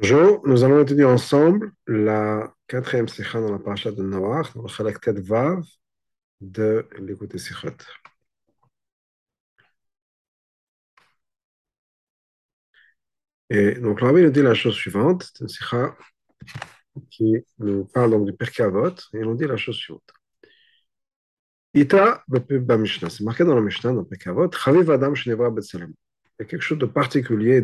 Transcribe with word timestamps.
Bonjour, 0.00 0.46
nous 0.46 0.62
allons 0.62 0.80
étudier 0.80 1.04
ensemble 1.04 1.72
la 1.88 2.54
quatrième 2.68 3.08
sikha 3.08 3.40
dans 3.40 3.50
la 3.50 3.58
paracha 3.58 3.90
de 3.90 4.00
Noach, 4.00 4.54
dans 4.54 4.62
le 4.62 4.68
chalak 4.68 5.08
Vav 5.08 5.64
de 6.40 6.88
l'écoute 7.00 7.36
Sikhot. 7.36 7.72
Et 13.50 13.72
donc, 13.80 14.00
l'Arabie 14.00 14.22
nous 14.22 14.30
dit 14.30 14.40
la 14.40 14.54
chose 14.54 14.74
suivante, 14.74 15.24
c'est 15.24 15.40
une 15.40 15.48
sikha 15.48 15.96
qui 17.10 17.44
nous 17.58 17.84
parle 17.86 18.12
donc 18.12 18.24
du 18.24 18.34
Perkavot, 18.34 18.94
et 19.14 19.18
il 19.18 19.22
nous 19.22 19.34
dit 19.34 19.46
la 19.46 19.56
chose 19.56 19.74
suivante. 19.74 20.12
Ita 21.74 22.22
Mishnah, 22.28 23.10
c'est 23.10 23.24
marqué 23.24 23.42
dans 23.44 23.56
la 23.56 23.62
Mishnah, 23.62 23.92
dans 23.92 24.06
le 24.08 24.50
Chaviv 24.52 24.90
Adam 24.92 25.14
Shnevra. 25.16 25.52
Il 25.58 25.80
y 26.38 26.42
a 26.42 26.44
quelque 26.44 26.62
chose 26.62 26.78
de 26.78 26.86
particulier, 26.86 27.60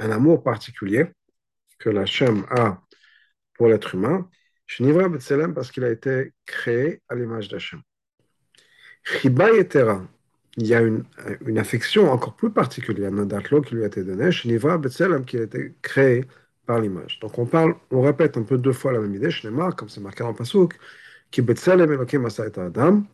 un 0.00 0.10
amour 0.10 0.42
particulier 0.42 1.12
que 1.78 1.90
la 1.90 2.04
a 2.50 2.82
pour 3.54 3.68
l'être 3.68 3.94
humain, 3.94 4.28
Shnivra 4.66 5.08
Betselem 5.08 5.54
parce 5.54 5.70
qu'il 5.70 5.84
a 5.84 5.90
été 5.90 6.32
créé 6.46 7.02
à 7.08 7.14
l'image 7.14 7.48
d'Hachem. 7.48 7.82
Chiba 9.04 9.52
Yetera, 9.52 10.06
il 10.56 10.66
y 10.66 10.74
a 10.74 10.80
une, 10.82 11.04
affection 11.58 12.10
encore 12.12 12.36
plus 12.36 12.50
particulière, 12.50 13.10
Nadatlo 13.12 13.62
qui 13.62 13.74
lui 13.74 13.84
a 13.84 13.86
été 13.86 14.04
donnée, 14.04 14.30
Shnivra 14.30 14.78
Betselem 14.78 15.24
qui 15.24 15.38
a 15.38 15.42
été 15.42 15.74
créé 15.82 16.24
par 16.66 16.80
l'image. 16.80 17.18
Donc 17.20 17.38
on 17.38 17.46
parle, 17.46 17.74
on 17.90 18.02
répète 18.02 18.36
un 18.36 18.42
peu 18.42 18.58
deux 18.58 18.72
fois 18.72 18.92
la 18.92 19.00
même 19.00 19.14
idée, 19.14 19.30
Shnema, 19.30 19.72
comme 19.72 19.88
c'est 19.88 20.00
marqué 20.00 20.24
le 20.24 20.34
Pasuk, 20.34 20.78
qui 21.30 21.42
Betselem 21.42 21.92
Elokim 21.92 22.26
et 22.26 22.58
Adam, 22.60 23.04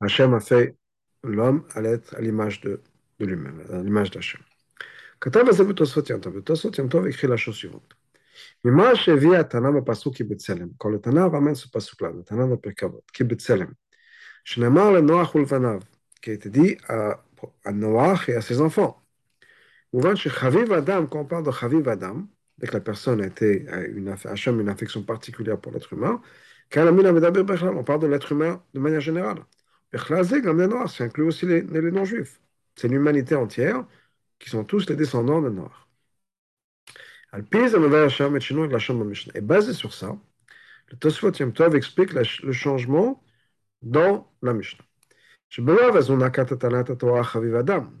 Hachem 0.00 0.34
a 0.34 0.40
fait 0.40 0.76
l'homme 1.24 1.64
à 1.74 1.80
l'être 1.80 2.14
à 2.14 2.20
l'image 2.20 2.60
de, 2.60 2.80
de 3.18 3.26
lui-même, 3.26 3.64
à 3.72 3.82
l'image 3.82 4.10
d'Hachem. 4.10 4.40
כתב 5.23 5.39
על 5.47 5.53
זה 5.53 5.63
בתוספות 5.63 6.09
ים 6.09 6.19
טוב, 6.19 6.37
בתוספות 6.37 6.79
ים 6.79 6.89
טוב 6.89 7.05
הקריא 7.07 7.33
לשון 7.33 7.53
suivante. 7.53 7.93
ממה 8.65 8.95
שהביא 8.95 9.37
התנא 9.37 9.71
בפסוק 9.71 10.15
כי 10.15 10.23
בצלם, 10.23 10.67
כל 10.77 10.95
התנא 10.95 11.19
ramène 11.19 11.55
ce 11.55 11.69
פסוק 11.73 12.01
là, 12.01 12.07
התנא 12.19 12.45
בפרק 12.45 12.83
אבות, 12.83 13.11
כי 13.13 13.23
בצלם, 13.23 13.67
שנאמר 14.43 14.91
לנוח 14.91 15.35
ולבניו, 15.35 15.79
qui 16.21 16.29
a 16.29 16.33
été 16.33 16.49
dit 16.49 16.77
à, 16.87 17.23
à 17.65 17.71
Noach 17.71 18.29
et 18.29 18.35
à 18.35 18.41
ses 18.41 18.61
enfants. 18.61 19.01
מובן 19.93 20.15
שחביב 20.15 20.73
אדם, 20.73 21.05
quand 21.09 21.21
on 21.21 21.25
parle 21.25 21.45
de 21.45 21.51
חביב 21.51 21.89
אדם, 21.89 22.25
dès 22.57 22.67
que 22.67 22.73
la 22.73 22.81
personne 22.81 23.21
a 23.21 23.27
été, 23.27 23.65
a 23.69 23.81
une, 23.81 24.15
Hachem 24.25 24.59
une 24.59 24.69
affection 24.69 25.03
particulière 25.03 25.57
pour 25.57 25.71
l'être 25.71 25.93
humain, 25.93 26.19
כאן 26.69 26.87
המילה 26.87 27.11
מדבר 27.11 27.43
בכלל, 27.43 27.77
on 27.77 27.83
parle 27.83 27.99
de 28.01 28.07
l'être 28.07 28.31
humain 28.31 28.61
de 28.73 28.79
manière 28.79 29.01
générale. 29.01 29.43
בכלל 29.93 30.23
זה 30.23 30.39
גם 30.39 30.59
les 30.59 30.67
noirs, 30.67 30.89
ça 30.89 31.03
inclut 31.03 31.23
aussi 31.23 31.45
les, 31.45 31.61
les 31.61 31.91
non-juifs. 31.91 32.39
C'est 32.75 32.87
l'humanité 32.87 33.35
entière, 33.35 33.83
qui 34.38 34.50
sont 34.50 34.64
tous 34.64 34.88
les 34.88 34.96
descendants 34.96 35.42
de 35.42 35.50
Noach. 35.50 35.72
Et 39.34 39.40
basé 39.40 39.72
sur 39.72 39.92
ça, 39.92 40.16
le 40.90 40.96
Tosfot 40.98 41.32
Yom 41.32 41.52
Tov 41.52 41.74
explique 41.74 42.12
le 42.12 42.52
changement 42.52 43.22
dans 43.82 44.30
la 44.42 44.54
Mishnah. 44.54 44.84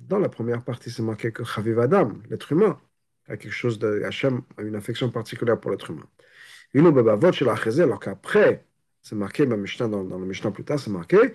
Dans 0.08 0.18
la 0.18 0.28
première 0.28 0.64
partie, 0.64 0.90
c'est 0.90 1.02
marqué 1.02 1.32
que 1.32 1.44
Chaviv 1.44 1.78
Adam, 1.78 2.12
l'être 2.28 2.52
humain, 2.52 2.80
a 3.28 3.36
quelque 3.36 3.52
chose 3.52 3.78
de 3.78 4.02
Hachem 4.02 4.42
a 4.56 4.62
une 4.62 4.74
affection 4.74 5.10
particulière 5.10 5.60
pour 5.60 5.70
l'être 5.70 5.90
humain. 5.90 6.08
Alors 6.74 8.00
qu'après, 8.00 8.66
c'est 9.02 9.14
marqué 9.14 9.46
dans, 9.46 9.56
le 9.56 10.26
Mishnah 10.26 10.50
plus 10.50 10.64
tard, 10.64 10.80
c'est 10.80 10.90
marqué 10.90 11.32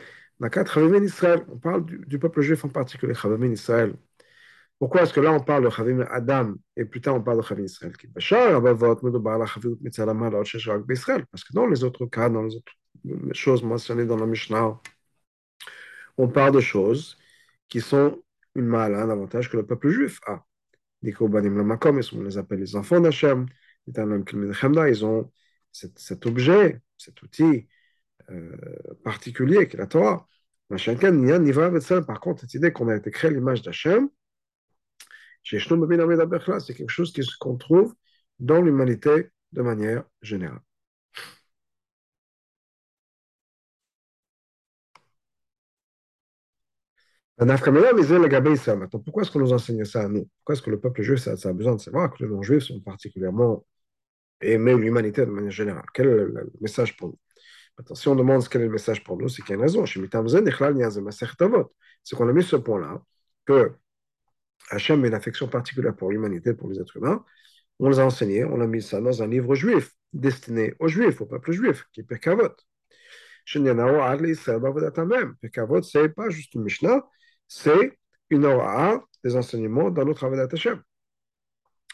Israël. 1.03 1.45
On 1.49 1.57
parle 1.57 1.85
du, 1.85 2.19
peuple 2.19 2.41
juif 2.41 2.65
en 2.65 2.69
particulier, 2.69 3.13
Chavim 3.13 3.51
Israël. 3.51 3.93
Pourquoi 4.79 5.03
est-ce 5.03 5.13
que 5.13 5.19
là 5.19 5.31
on 5.33 5.41
parle 5.41 5.65
de 5.65 5.69
Chavim 5.69 6.05
Adam 6.09 6.55
et 6.77 6.85
plus 6.85 7.01
tard 7.01 7.15
on 7.15 7.21
parle 7.21 7.37
de 7.37 7.43
Chavim 7.43 7.65
Israël 7.65 7.93
Parce 11.31 11.43
que 11.43 11.53
dans 11.53 11.67
les 11.67 11.83
autres 11.83 12.05
cas, 12.05 12.29
dans 12.29 12.43
les 12.43 12.55
autres 12.55 12.73
choses 13.33 13.61
mentionnées 13.61 14.05
dans 14.05 14.17
la 14.17 14.25
Mishnah, 14.25 14.79
on 16.17 16.27
parle 16.27 16.53
de 16.53 16.61
choses 16.61 17.17
qui 17.67 17.81
sont 17.81 18.21
une 18.55 18.65
mal, 18.65 18.95
un 18.95 19.09
avantage 19.09 19.49
que 19.49 19.57
le 19.57 19.65
peuple 19.65 19.89
juif 19.89 20.19
a. 20.25 20.43
On 21.01 21.07
les 22.23 22.37
appelle 22.37 22.59
les 22.59 22.75
enfants 22.75 22.99
d'Hachem. 22.99 23.45
Ils 23.87 25.05
ont 25.05 25.31
cet, 25.71 26.25
objet, 26.25 26.81
cet 26.97 27.21
outil 27.21 27.67
euh, 28.31 28.55
particulier 29.03 29.67
qui 29.67 29.77
est 29.77 29.79
la 29.79 29.87
Torah. 29.87 30.27
Par 30.67 32.19
contre, 32.19 32.41
cette 32.41 32.53
idée 32.53 32.71
qu'on 32.73 32.89
a 32.89 32.95
été 32.95 33.11
créé 33.11 33.31
l'image 33.31 33.61
d'Hachem, 33.61 34.09
c'est 35.43 36.73
quelque 36.73 36.89
chose 36.89 37.13
qu'on 37.39 37.57
trouve 37.57 37.93
dans 38.39 38.61
l'humanité 38.61 39.29
de 39.51 39.61
manière 39.61 40.03
générale. 40.21 40.61
Pourquoi 47.37 49.23
est-ce 49.23 49.31
qu'on 49.31 49.39
nous 49.39 49.53
enseigne 49.53 49.85
ça 49.85 50.03
à 50.03 50.07
nous? 50.09 50.27
Pourquoi 50.37 50.55
est-ce 50.55 50.61
que 50.61 50.69
le 50.71 50.79
peuple 50.79 51.01
juif 51.03 51.19
ça, 51.19 51.31
a 51.31 51.53
besoin 51.53 51.75
de 51.75 51.79
savoir 51.79 52.13
que 52.13 52.23
les 52.23 52.29
non-juifs 52.29 52.63
sont 52.63 52.81
particulièrement 52.81 53.65
aimés 54.41 54.75
l'humanité 54.75 55.25
de 55.25 55.31
manière 55.31 55.51
générale? 55.51 55.85
Quel 55.93 56.07
est 56.07 56.15
le 56.15 56.51
message 56.59 56.97
pour 56.97 57.09
nous? 57.09 57.19
Attention, 57.77 58.01
si 58.01 58.07
on 58.09 58.15
demande 58.15 58.45
quel 58.49 58.61
est 58.61 58.65
le 58.65 58.71
message 58.71 59.03
pour 59.05 59.17
nous, 59.17 59.29
c'est 59.29 59.41
qu'il 59.41 59.51
y 59.51 59.53
a 59.53 59.55
une 59.55 59.61
raison. 59.61 59.85
C'est 59.85 59.99
qu'on 62.15 62.27
a 62.27 62.33
mis 62.33 62.43
ce 62.43 62.57
point-là, 62.57 63.01
que 63.45 63.71
Hachem 64.69 65.03
a 65.03 65.07
une 65.07 65.13
affection 65.13 65.47
particulière 65.47 65.95
pour 65.95 66.11
l'humanité, 66.11 66.53
pour 66.53 66.69
les 66.69 66.79
êtres 66.79 66.97
humains. 66.97 67.23
On 67.79 67.89
les 67.89 67.99
a 67.99 68.05
enseignés, 68.05 68.43
on 68.43 68.59
a 68.61 68.67
mis 68.67 68.81
ça 68.81 68.99
dans 69.01 69.23
un 69.23 69.27
livre 69.27 69.55
juif, 69.55 69.91
destiné 70.13 70.73
aux 70.79 70.87
juifs, 70.87 71.21
au 71.21 71.25
peuple 71.25 71.51
juif, 71.51 71.85
qui 71.93 72.01
est 72.01 72.03
Pekavot. 72.03 72.55
Pekavot, 75.41 75.81
ce 75.81 75.97
n'est 75.97 76.09
pas 76.09 76.29
juste 76.29 76.53
une 76.55 76.63
Mishnah, 76.63 77.05
c'est 77.47 77.97
une 78.29 78.45
Ora'a 78.45 79.03
des 79.23 79.35
enseignements 79.35 79.89
dans 79.89 80.05
notre 80.05 80.25
Avodat 80.25 80.49
Hashem. 80.51 80.81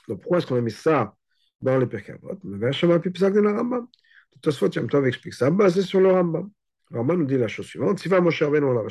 Donc 0.07 0.21
pourquoi 0.21 0.39
est-ce 0.39 0.47
qu'on 0.47 0.57
a 0.57 0.61
mis 0.61 0.71
ça 0.71 1.15
dans 1.61 1.77
les 1.77 1.87
Pekavot? 1.87 2.39
Le 2.43 4.41
Tosfot 4.41 4.69
Yom 4.69 4.89
Tov 4.89 5.07
explique 5.07 5.33
ça, 5.33 5.49
basé 5.49 5.81
sur 5.81 6.01
le 6.01 6.11
Rambam. 6.11 6.49
Le 6.91 6.97
Rambam 6.97 7.19
nous 7.19 7.25
dit 7.25 7.37
la 7.37 7.47
chose 7.47 7.67
suivante, 7.67 7.99
si 7.99 8.09
va 8.09 8.19
Moshe 8.21 8.43
Rabbeinu, 8.43 8.65
on 8.65 8.73
va 8.73 8.85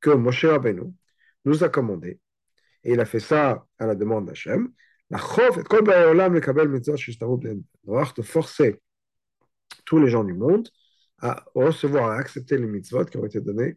que 0.00 0.10
Moshe 0.10 0.44
Rabbeinu 0.44 0.94
nous 1.44 1.62
a 1.62 1.68
commandé 1.68 2.18
et 2.86 2.92
il 2.92 3.00
a 3.00 3.04
fait 3.04 3.20
ça 3.20 3.66
à 3.78 3.86
la 3.86 3.94
demande 3.96 4.26
d'Hachem, 4.26 4.70
la 5.10 5.18
chof 5.18 5.58
et 5.58 5.64
kol 5.64 5.88
olam 5.90 6.34
lekabel 6.34 6.68
mitzvot 6.68 6.96
de 8.16 8.22
forcer 8.22 8.80
tous 9.84 9.98
les 9.98 10.08
gens 10.08 10.24
du 10.24 10.34
monde 10.34 10.68
à 11.18 11.44
recevoir, 11.54 12.10
à 12.10 12.16
accepter 12.16 12.58
les 12.58 12.66
mitzvot 12.66 13.04
qui 13.06 13.16
ont 13.16 13.24
été 13.24 13.40
donnés 13.40 13.76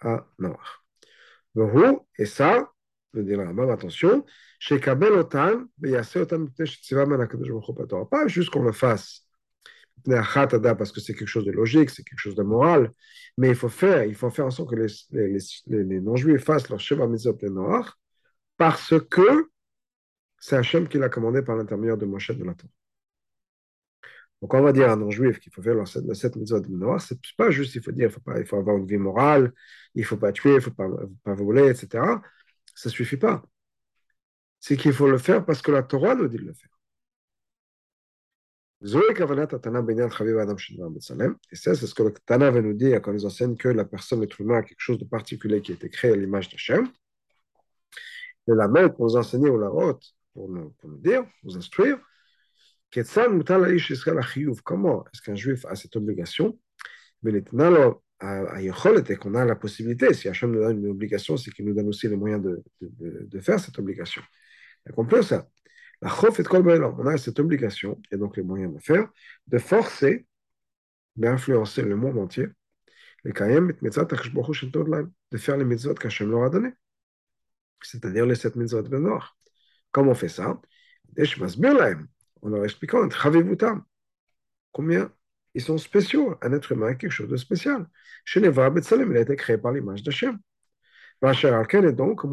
à 0.00 0.26
Noach. 0.38 0.80
Et 2.18 2.24
ça, 2.24 2.72
le 3.12 3.22
dit 3.22 3.34
le 3.34 3.70
attention, 3.70 4.24
chez 4.58 4.80
Kabel 4.80 5.12
Otan, 5.12 5.66
pas 8.10 8.26
juste 8.28 8.50
qu'on 8.50 8.62
le 8.62 8.72
fasse 8.72 9.28
parce 10.04 10.92
que 10.92 11.00
c'est 11.00 11.14
quelque 11.14 11.26
chose 11.26 11.44
de 11.44 11.50
logique, 11.52 11.90
c'est 11.90 12.04
quelque 12.04 12.20
chose 12.20 12.36
de 12.36 12.42
moral, 12.42 12.92
mais 13.36 13.48
il 13.48 13.54
faut 13.56 13.68
faire, 13.68 14.04
il 14.04 14.14
faut 14.14 14.30
faire 14.30 14.46
en 14.46 14.50
sorte 14.50 14.70
que 14.70 14.76
les, 14.76 14.86
les, 15.10 15.38
les, 15.66 15.84
les 15.84 16.00
non-juifs 16.00 16.44
fassent 16.44 16.68
leur 16.70 16.80
Sheva 16.80 17.06
Mitzvot 17.06 17.36
Noach, 17.42 17.92
parce 18.58 18.94
que 19.08 19.50
c'est 20.38 20.56
Hachem 20.56 20.88
qui 20.88 20.98
l'a 20.98 21.08
commandé 21.08 21.42
par 21.42 21.56
l'intermédiaire 21.56 21.96
de 21.96 22.04
Moshe 22.04 22.30
de 22.30 22.44
la 22.44 22.54
Torah. 22.54 22.70
Donc 24.42 24.54
on 24.54 24.62
va 24.62 24.72
dire 24.72 24.88
à 24.88 24.92
un 24.92 24.96
non-juif 24.96 25.40
qu'il 25.40 25.52
faut 25.52 25.62
faire 25.62 25.74
le 25.74 26.14
7 26.14 26.36
mitzvot 26.36 26.60
de 26.60 26.68
Noah, 26.68 27.00
c'est 27.00 27.18
pas 27.36 27.50
juste 27.50 27.74
il 27.74 27.82
faut 27.82 27.90
dire 27.90 28.10
il 28.36 28.44
faut, 28.46 28.56
avoir 28.56 28.76
une 28.76 28.86
vie 28.86 28.98
morale, 28.98 29.52
il 29.94 30.04
faut 30.04 30.16
pas 30.16 30.30
tuer, 30.32 30.54
il 30.56 30.60
faut 30.60 30.70
pas, 30.70 30.86
voler, 31.24 31.68
etc. 31.70 32.04
Ça 32.74 32.88
suffit 32.90 33.16
pas. 33.16 33.42
C'est 34.60 34.76
qu'il 34.76 34.92
faut 34.92 35.08
le 35.08 35.18
faire 35.18 35.44
parce 35.44 35.62
que 35.62 35.72
la 35.72 35.82
Torah 35.82 36.14
nous 36.14 36.28
dit 36.28 36.36
de 36.36 36.44
le 36.44 36.52
faire. 36.52 36.70
Et 38.80 38.86
ça, 41.56 41.74
c'est 41.74 41.86
ce 41.86 41.94
que 41.94 42.02
le 42.04 42.12
Tana 42.12 42.50
va 42.52 42.62
nous 42.62 42.74
dire 42.74 43.02
quand 43.02 43.12
il 43.12 43.26
enseigne 43.26 43.56
que 43.56 43.68
la 43.68 43.84
personne, 43.84 44.20
l'être 44.20 44.40
humain, 44.40 44.58
a 44.58 44.62
quelque 44.62 44.78
chose 44.78 44.98
de 44.98 45.04
particulier 45.04 45.60
qui 45.60 45.72
a 45.72 45.74
été 45.74 45.88
créé 45.90 46.12
à 46.12 46.16
l'image 46.16 46.48
d'Hachem 46.48 46.88
de 48.48 48.54
la 48.54 48.66
main 48.66 48.88
pour 48.88 49.04
nous 49.06 49.16
enseigner 49.16 49.48
au 49.50 49.58
Larot, 49.58 50.00
pour 50.32 50.48
nous, 50.48 50.70
pour 50.78 50.88
nous 50.90 50.98
dire, 50.98 51.22
nous 51.44 51.56
instruire, 51.56 51.98
comment 54.64 55.04
est-ce 55.12 55.22
qu'un 55.22 55.34
juif 55.36 55.66
a 55.66 55.76
cette 55.76 55.94
obligation? 55.96 56.58
Mais 57.22 57.42
qu'on 57.42 59.34
a 59.34 59.44
la 59.44 59.56
possibilité, 59.56 60.14
si 60.14 60.28
Hachem 60.28 60.50
nous 60.52 60.60
donne 60.60 60.78
une 60.78 60.90
obligation, 60.90 61.36
c'est 61.36 61.50
qu'il 61.50 61.66
nous 61.66 61.74
donne 61.74 61.88
aussi 61.88 62.08
les 62.08 62.16
moyens 62.16 62.42
de, 62.42 62.64
de, 62.80 63.26
de 63.32 63.40
faire 63.40 63.60
cette 63.60 63.78
obligation. 63.78 64.22
On 64.96 65.04
peut 65.04 65.22
ça. 65.22 65.46
La 66.00 66.08
chof 66.08 66.40
et 66.40 66.44
on 66.50 67.06
a 67.06 67.18
cette 67.18 67.38
obligation, 67.40 68.00
et 68.10 68.16
donc 68.16 68.36
les 68.38 68.42
moyens 68.42 68.72
de 68.72 68.78
faire, 68.78 69.08
de 69.48 69.58
forcer, 69.58 70.26
d'influencer 71.16 71.82
le 71.82 71.96
monde 71.96 72.18
entier, 72.18 72.46
de 73.24 73.32
faire 75.36 75.56
les 75.58 75.64
mitzvot 75.64 75.94
qu'Hachem 75.94 76.30
leur 76.30 76.44
a 76.44 76.50
donné 76.50 76.72
c'est-à-dire 77.82 78.26
les 78.26 78.34
sept 78.34 78.56
mitzvot 78.56 78.82
de 78.82 78.98
Noach. 78.98 79.24
Comment 79.92 80.12
on 80.12 80.14
fait 80.14 80.28
ça 80.28 80.60
En 82.42 82.48
leur 82.48 82.64
expliquant, 82.64 83.08
combien 84.72 85.12
ils 85.54 85.62
sont 85.62 85.78
spéciaux. 85.78 86.36
Un 86.42 86.52
être 86.52 86.72
humain 86.72 86.90
est 86.90 86.96
quelque 86.96 87.12
chose 87.12 87.28
de 87.28 87.36
spécial. 87.36 87.86
Les 88.36 88.50
Betsalem, 88.50 89.10
il 89.10 89.16
a 89.16 89.20
été 89.20 89.36
créé 89.36 89.58
par 89.58 89.72
l'image 89.72 90.02
d'Hachem. 90.02 90.38
Et 91.20 91.92
donc, 91.92 92.24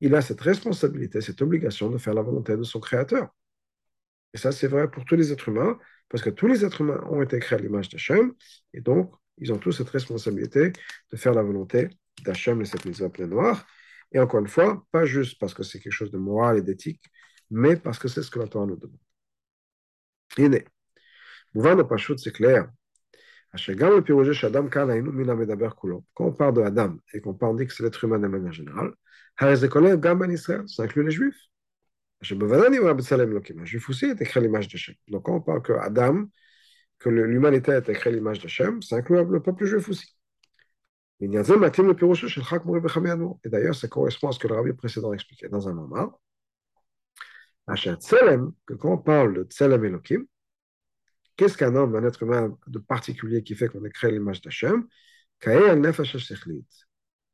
il 0.00 0.14
a 0.14 0.22
cette 0.22 0.40
responsabilité, 0.40 1.20
cette 1.20 1.42
obligation 1.42 1.90
de 1.90 1.98
faire 1.98 2.14
la 2.14 2.22
volonté 2.22 2.56
de 2.56 2.62
son 2.62 2.80
créateur. 2.80 3.28
Et 4.32 4.38
ça, 4.38 4.52
c'est 4.52 4.68
vrai 4.68 4.90
pour 4.90 5.04
tous 5.04 5.16
les 5.16 5.32
êtres 5.32 5.48
humains, 5.50 5.78
parce 6.08 6.22
que 6.22 6.30
tous 6.30 6.46
les 6.46 6.64
êtres 6.64 6.80
humains 6.80 7.04
ont 7.10 7.20
été 7.22 7.38
créés 7.38 7.58
à 7.58 7.62
l'image 7.62 7.90
d'Hachem, 7.90 8.32
et 8.72 8.80
donc, 8.80 9.14
ils 9.38 9.52
ont 9.52 9.58
tous 9.58 9.72
cette 9.72 9.90
responsabilité 9.90 10.72
de 11.10 11.16
faire 11.16 11.34
la 11.34 11.42
volonté 11.42 11.90
d'Hachem 12.23 12.61
et 12.61 12.65
cette 12.65 12.85
mise 12.85 13.01
à 13.01 13.09
plein 13.09 13.27
noir. 13.27 13.65
Et 14.11 14.19
encore 14.19 14.39
une 14.39 14.47
fois, 14.47 14.85
pas 14.91 15.05
juste 15.05 15.39
parce 15.39 15.53
que 15.53 15.63
c'est 15.63 15.79
quelque 15.79 15.93
chose 15.93 16.11
de 16.11 16.17
moral 16.17 16.57
et 16.57 16.61
d'éthique, 16.61 17.03
mais 17.49 17.75
parce 17.75 17.99
que 17.99 18.07
c'est 18.07 18.23
ce 18.23 18.31
que 18.31 18.39
la 18.39 18.47
Torah 18.47 18.65
nous 18.65 18.77
demande. 18.77 18.99
הנה, 20.37 20.57
מובן 21.55 21.79
הפשוט, 21.79 22.19
c'est 22.19 22.31
clair, 22.31 22.67
quand 26.13 26.25
on 26.25 26.33
parle 26.33 26.53
de 26.53 26.61
Adam 26.61 26.97
et 27.13 27.21
qu'on 27.21 27.33
parle 27.33 27.57
dit 27.57 27.65
que 27.65 27.73
c'est 27.73 27.83
l'être 27.83 28.03
humain 28.03 28.19
de 28.19 28.27
manière 28.27 28.51
générale, 28.51 28.93
ça 29.39 30.83
inclut 30.83 31.03
les 31.03 31.11
juifs. 31.11 31.39
Un 32.21 32.25
juif 33.65 33.89
aussi 33.89 34.05
est 34.05 34.21
écrit 34.21 34.41
l'image 34.41 34.67
d'Hachem. 34.67 34.95
Donc 35.07 35.23
quand 35.25 35.35
on 35.35 35.41
parle 35.41 35.61
que 35.61 35.73
Adam, 35.73 36.25
que 36.99 37.09
l'humanité 37.09 37.71
est 37.71 37.87
écrit 37.89 38.11
l'image 38.11 38.39
d'Hachem, 38.39 38.81
ça 38.81 38.97
inclut 38.97 39.23
le 39.23 39.41
peuple 39.41 39.65
juif 39.65 39.87
aussi. 39.87 40.13
Et 43.44 43.48
d'ailleurs, 43.48 43.74
ça 43.74 43.88
correspond 43.88 44.28
à 44.28 44.32
ce 44.32 44.38
que 44.38 44.48
le 44.48 44.54
rabbi 44.54 44.72
précédent 44.72 45.12
expliquait 45.12 45.48
dans 45.48 45.68
un 45.68 45.72
moment. 45.72 46.20
Que 47.68 48.74
quand 48.74 48.92
on 48.92 48.98
parle 48.98 49.34
de 49.34 49.44
Tselem 49.44 49.84
Elohim, 49.84 50.26
Qu'est-ce 51.36 51.56
qu'un 51.56 51.74
homme, 51.74 51.96
un 51.96 52.04
être 52.04 52.22
humain 52.22 52.56
de 52.66 52.78
particulier 52.78 53.42
qui 53.42 53.54
fait 53.54 53.68
qu'on 53.68 53.84
ait 53.84 53.90
créé 53.90 54.10
l'image 54.12 54.42
d'Hachem 54.42 54.86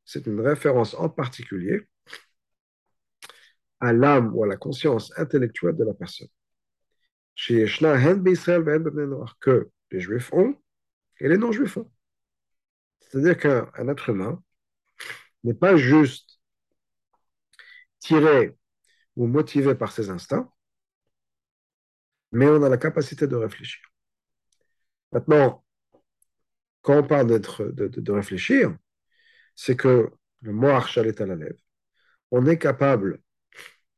C'est 0.05 0.26
une 0.26 0.40
référence 0.40 0.94
en 0.94 1.08
particulier 1.08 1.87
à 3.81 3.93
l'âme 3.93 4.35
ou 4.35 4.44
à 4.44 4.46
la 4.46 4.56
conscience 4.56 5.12
intellectuelle 5.19 5.76
de 5.76 5.85
la 5.85 5.94
personne. 5.94 6.29
Que 9.40 9.70
les 9.90 10.00
juifs 10.00 10.32
ont 10.32 10.56
et 11.20 11.29
les 11.29 11.38
non-juifs 11.38 11.76
ont. 11.76 11.90
C'est-à-dire 13.09 13.39
qu'un 13.39 13.89
être 13.89 14.11
humain 14.11 14.43
n'est 15.45 15.55
pas 15.55 15.77
juste 15.77 16.41
tiré 18.01 18.57
ou 19.17 19.27
motivé 19.27 19.75
par 19.75 19.93
ses 19.93 20.11
instincts, 20.11 20.51
mais 22.33 22.47
on 22.49 22.63
a 22.63 22.69
la 22.69 22.79
capacité 22.79 23.27
de 23.27 23.37
réfléchir. 23.37 23.81
Maintenant, 25.13 25.65
quand 26.83 26.99
on 26.99 27.07
parle 27.07 27.41
de, 27.41 28.13
réfléchir, 28.13 28.77
c'est 29.55 29.77
que 29.77 30.11
le 30.43 30.53
mot 30.53 30.69
archal 30.69 31.07
est 31.07 31.21
à 31.21 31.27
la 31.27 31.37
lèvre. 31.37 31.61
On 32.31 32.47
est 32.47 32.59
capable 32.59 33.21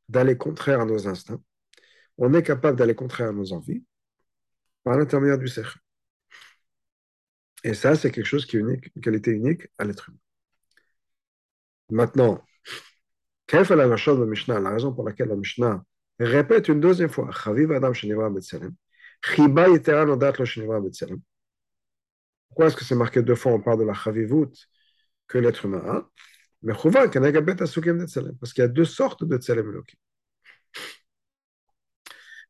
d'aller 0.08 0.36
contraire 0.36 0.80
à 0.80 0.84
nos 0.84 1.06
instincts. 1.08 1.42
On 2.18 2.32
est 2.34 2.42
capable 2.42 2.78
d'aller 2.78 2.94
contraire 2.94 3.30
à 3.30 3.32
nos 3.32 3.52
envies 3.52 3.84
par 4.84 4.96
l'intermédiaire 4.96 5.38
du 5.38 5.48
cercle. 5.48 5.78
Et 7.64 7.74
ça, 7.74 7.94
c'est 7.94 8.10
quelque 8.10 8.26
chose 8.26 8.46
qui 8.46 8.56
est 8.56 8.60
unique, 8.60 8.90
une 8.96 9.02
qualité 9.02 9.30
unique 9.32 9.68
à 9.78 9.84
l'être 9.84 10.08
humain. 10.08 10.18
Maintenant, 11.90 12.42
la 13.52 14.26
Mishnah, 14.26 14.60
la 14.60 14.70
raison 14.70 14.92
pour 14.92 15.04
laquelle 15.04 15.28
la 15.28 15.36
Mishnah 15.36 15.84
répète 16.18 16.68
une 16.68 16.80
deuxième 16.80 17.08
fois, 17.10 17.30
Chaviv 17.32 17.72
Adam 17.72 17.92
Shenivra 17.92 18.30
Betzelem, 18.30 18.74
pourquoi 22.48 22.66
est-ce 22.66 22.76
que 22.76 22.84
c'est 22.84 22.94
marqué 22.94 23.22
deux 23.22 23.34
fois 23.34 23.52
On 23.52 23.60
parle 23.60 23.78
de 23.80 23.84
la 23.84 23.94
chavivut 23.94 24.48
que 25.28 25.38
l'être 25.38 25.64
humain 25.64 25.82
a? 25.86 26.08
Mais 26.62 26.74
parce 26.74 28.52
qu'il 28.52 28.62
y 28.62 28.64
a 28.64 28.68
deux 28.68 28.84
sortes 28.84 29.24
de 29.24 29.36
tselem 29.38 29.82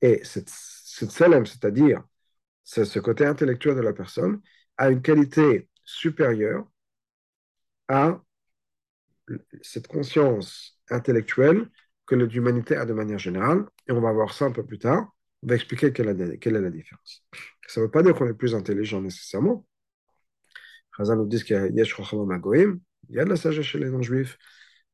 Et 0.00 0.20
cette 0.24 0.50
Tselem, 0.50 1.46
c'est-à-dire 1.46 2.02
ce 2.64 2.98
côté 3.00 3.26
intellectuel 3.26 3.76
de 3.76 3.80
la 3.80 3.92
personne, 3.92 4.40
a 4.76 4.90
une 4.90 5.02
qualité 5.02 5.68
supérieure 5.84 6.66
à 7.88 8.22
cette 9.62 9.88
conscience 9.88 10.78
intellectuelle 10.90 11.68
que 12.06 12.14
l'humanité 12.14 12.76
a 12.76 12.84
de 12.84 12.92
manière 12.92 13.18
générale, 13.18 13.66
et 13.88 13.92
on 13.92 14.00
va 14.00 14.12
voir 14.12 14.32
ça 14.34 14.44
un 14.44 14.52
peu 14.52 14.64
plus 14.64 14.78
tard, 14.78 15.10
on 15.42 15.48
va 15.48 15.54
expliquer 15.54 15.92
quelle 15.92 16.08
est, 16.08 16.50
la 16.50 16.70
différence. 16.70 17.24
Ça 17.66 17.80
ne 17.80 17.86
veut 17.86 17.90
pas 17.90 18.02
dire 18.02 18.14
qu'on 18.14 18.28
est 18.28 18.34
plus 18.34 18.54
intelligent 18.54 19.00
nécessairement. 19.00 19.66
Chazal 20.96 21.18
nous 21.18 21.26
dit 21.26 21.42
qu'il 21.42 21.56
y 21.56 21.58
a 21.58 21.66
il 21.66 21.76
y 23.16 23.20
a 23.20 23.24
de 23.24 23.28
la 23.28 23.36
sagesse 23.36 23.66
chez 23.66 23.78
les 23.78 23.90
non-juifs, 23.90 24.38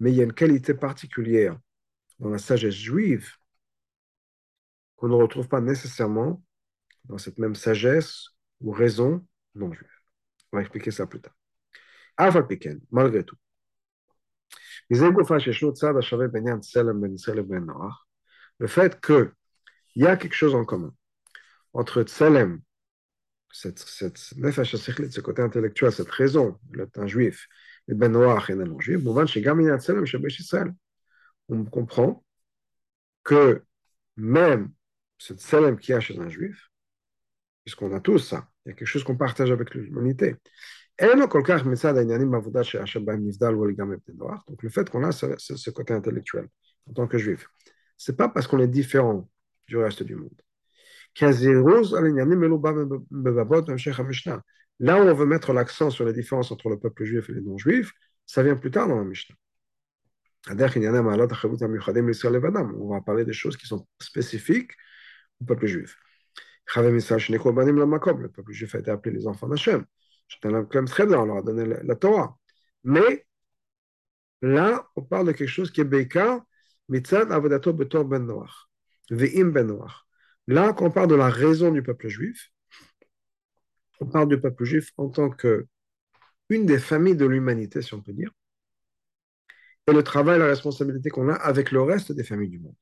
mais 0.01 0.11
il 0.11 0.17
y 0.17 0.21
a 0.21 0.25
une 0.25 0.33
qualité 0.33 0.75
particulière 0.75 1.59
dans 2.21 2.29
la 2.29 2.39
sagesse 2.39 2.75
juive 2.75 3.35
qu'on 4.97 5.09
ne 5.09 5.15
retrouve 5.15 5.49
pas 5.49 5.61
nécessairement 5.61 6.43
dans 7.05 7.19
cette 7.19 7.39
même 7.39 7.55
sagesse 7.55 8.29
ou 8.61 8.71
raison 8.71 9.27
non-juive. 9.55 9.89
On 10.53 10.59
va 10.59 10.63
expliquer 10.63 10.91
ça 10.91 11.07
plus 11.07 11.21
tard. 11.21 11.35
malgré 12.91 13.25
tout. 13.25 13.37
Le 18.59 18.67
fait 18.67 19.01
qu'il 19.01 19.33
y 19.97 20.07
a 20.07 20.17
quelque 20.17 20.35
chose 20.35 20.55
en 20.55 20.65
commun 20.65 20.95
entre 21.73 22.03
Tselem, 22.03 22.61
cette, 23.53 23.79
cette 23.79 24.19
ce 24.19 25.21
côté 25.21 25.43
intellectuel, 25.43 25.93
cette 25.93 26.11
raison, 26.11 26.59
un 26.97 27.07
juif, 27.07 27.49
et 27.89 27.95
Ben 27.95 28.13
Noach 28.13 28.51
et 28.51 28.53
un 28.53 28.57
non-juif, 28.57 29.01
on 31.51 31.65
comprend 31.65 32.25
que 33.25 33.63
même 34.17 34.73
cette 35.19 35.41
Tselem 35.41 35.79
qu'il 35.79 35.93
y 35.93 35.97
a 35.97 36.01
chez 36.01 36.19
un 36.19 36.29
juif, 36.29 36.71
puisqu'on 37.65 37.93
a 37.93 38.01
tous 38.01 38.19
ça, 38.19 38.49
il 38.65 38.71
y 38.71 38.73
a 38.73 38.75
quelque 38.75 38.89
chose 38.89 39.05
qu'on 39.05 39.17
partage 39.17 39.51
avec 39.51 39.75
l'humanité. 39.75 40.37
Donc 40.99 41.35
le 44.63 44.69
fait 44.69 44.91
qu'on 44.91 45.05
a 45.05 45.13
ce, 45.13 45.27
ce, 45.39 45.71
côté 45.71 45.95
intellectuel 45.95 46.49
en 46.89 46.93
tant 46.93 47.07
que 47.07 47.19
juif, 47.19 47.47
c'est 47.97 48.17
pas 48.17 48.29
parce 48.29 48.47
qu'on 48.47 48.59
est 48.59 48.69
différent 48.69 49.29
du 49.67 49.77
reste 49.77 50.03
du 50.03 50.17
monde. 50.17 50.43
Là 54.81 54.97
où 54.97 55.07
on 55.07 55.15
veut 55.15 55.27
mettre 55.27 55.53
l'accent 55.53 55.91
sur 55.91 56.05
la 56.05 56.13
différence 56.13 56.53
entre 56.53 56.71
le 56.71 56.79
peuple 56.79 57.05
juif 57.05 57.29
et 57.29 57.35
les 57.35 57.43
non-juifs, 57.43 57.93
ça 58.27 58.43
vient 58.43 58.57
plus 58.57 58.71
tard 58.71 58.89
dans 58.89 58.97
la 58.97 59.05
Mishnah. 59.05 59.37
On 60.49 60.55
va 62.89 63.01
parler 63.01 63.25
des 63.25 63.33
choses 63.33 63.57
qui 63.57 63.67
sont 63.67 63.87
spécifiques 64.01 64.73
au 65.41 65.45
peuple 65.45 65.67
juif. 65.67 65.97
Le 66.77 68.29
peuple 68.29 68.53
juif 68.53 68.75
a 68.75 68.79
été 68.79 68.91
appelé 68.91 69.17
les 69.17 69.27
enfants 69.27 69.49
d'Hachem 69.49 69.85
on 70.45 70.49
leur 71.25 71.37
a 71.37 71.43
donné 71.43 71.65
la, 71.83 71.97
Torah. 71.97 72.39
Mais 72.85 73.27
là, 74.43 74.89
on 74.97 75.03
parle 75.03 75.27
de 75.27 75.33
quelque 75.33 75.49
chose 75.49 75.71
qui 75.71 75.81
est 75.81 75.85
Beika, 75.85 76.45
Mitzad 76.89 77.33
Avodato 77.33 77.73
Betor 77.73 78.05
Ben 78.05 78.25
Noach, 78.25 78.69
Ve'im 79.11 79.51
Ben 79.51 79.67
Noach. 79.67 80.07
Là, 80.47 80.73
quand 80.73 80.87
on 80.87 80.91
parle 80.91 81.09
de 81.09 81.15
la 81.15 81.29
raison 81.29 81.71
du 81.71 81.83
peuple 81.83 82.09
juif, 82.09 82.51
on 84.01 84.07
parle 84.07 84.29
du 84.29 84.41
peuple 84.41 84.65
juif 84.65 84.93
en 84.97 85.09
tant 85.09 85.31
que 85.31 85.67
une 86.49 86.67
des 86.67 86.79
familles 86.79 87.17
de 87.17 87.27
l'humanité, 87.27 87.83
si 87.83 87.95
on 87.95 88.03
peut 88.03 88.13
dire, 88.13 88.33
le 89.93 90.03
travail, 90.03 90.39
la 90.39 90.47
responsabilité 90.47 91.11
qu'on 91.11 91.29
a 91.29 91.35
avec 91.35 91.71
le 91.71 91.83
reste 91.83 92.13
des 92.13 92.25
familles 92.25 92.51
du 92.51 92.59
monde. 92.59 92.75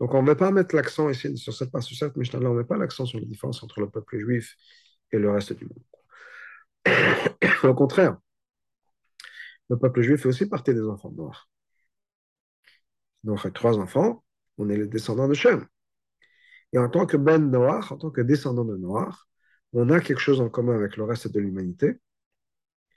Donc, 0.00 0.14
on 0.14 0.22
ne 0.22 0.26
va 0.26 0.34
pas 0.34 0.50
mettre 0.50 0.74
l'accent 0.74 1.10
ici 1.10 1.36
sur 1.36 1.52
cette 1.52 1.78
sur 1.80 1.96
cette 1.96 2.16
Mishnah, 2.16 2.40
là, 2.40 2.50
on 2.50 2.54
ne 2.54 2.58
met 2.60 2.64
pas 2.64 2.78
l'accent 2.78 3.04
sur 3.06 3.18
la 3.20 3.26
différence 3.26 3.62
entre 3.62 3.80
le 3.80 3.90
peuple 3.90 4.18
juif 4.18 4.56
et 5.12 5.18
le 5.18 5.30
reste 5.30 5.52
du 5.52 5.66
monde. 5.66 5.84
Au 7.64 7.74
contraire, 7.74 8.16
le 9.68 9.78
peuple 9.78 10.02
juif 10.02 10.22
fait 10.22 10.28
aussi 10.28 10.46
partie 10.46 10.74
des 10.74 10.82
enfants 10.82 11.10
de 11.10 11.16
Noir. 11.16 11.48
Donc, 13.24 13.44
a 13.44 13.50
trois 13.50 13.78
enfants, 13.78 14.24
on 14.58 14.68
est 14.70 14.76
les 14.76 14.86
descendants 14.86 15.28
de 15.28 15.34
Shem. 15.34 15.66
Et 16.72 16.78
en 16.78 16.88
tant 16.88 17.06
que 17.06 17.16
Ben 17.16 17.50
Noir, 17.50 17.92
en 17.92 17.96
tant 17.98 18.10
que 18.10 18.20
descendant 18.20 18.64
de 18.64 18.76
Noir, 18.76 19.28
on 19.72 19.90
a 19.90 20.00
quelque 20.00 20.20
chose 20.20 20.40
en 20.40 20.48
commun 20.48 20.74
avec 20.74 20.96
le 20.96 21.04
reste 21.04 21.28
de 21.28 21.40
l'humanité. 21.40 22.00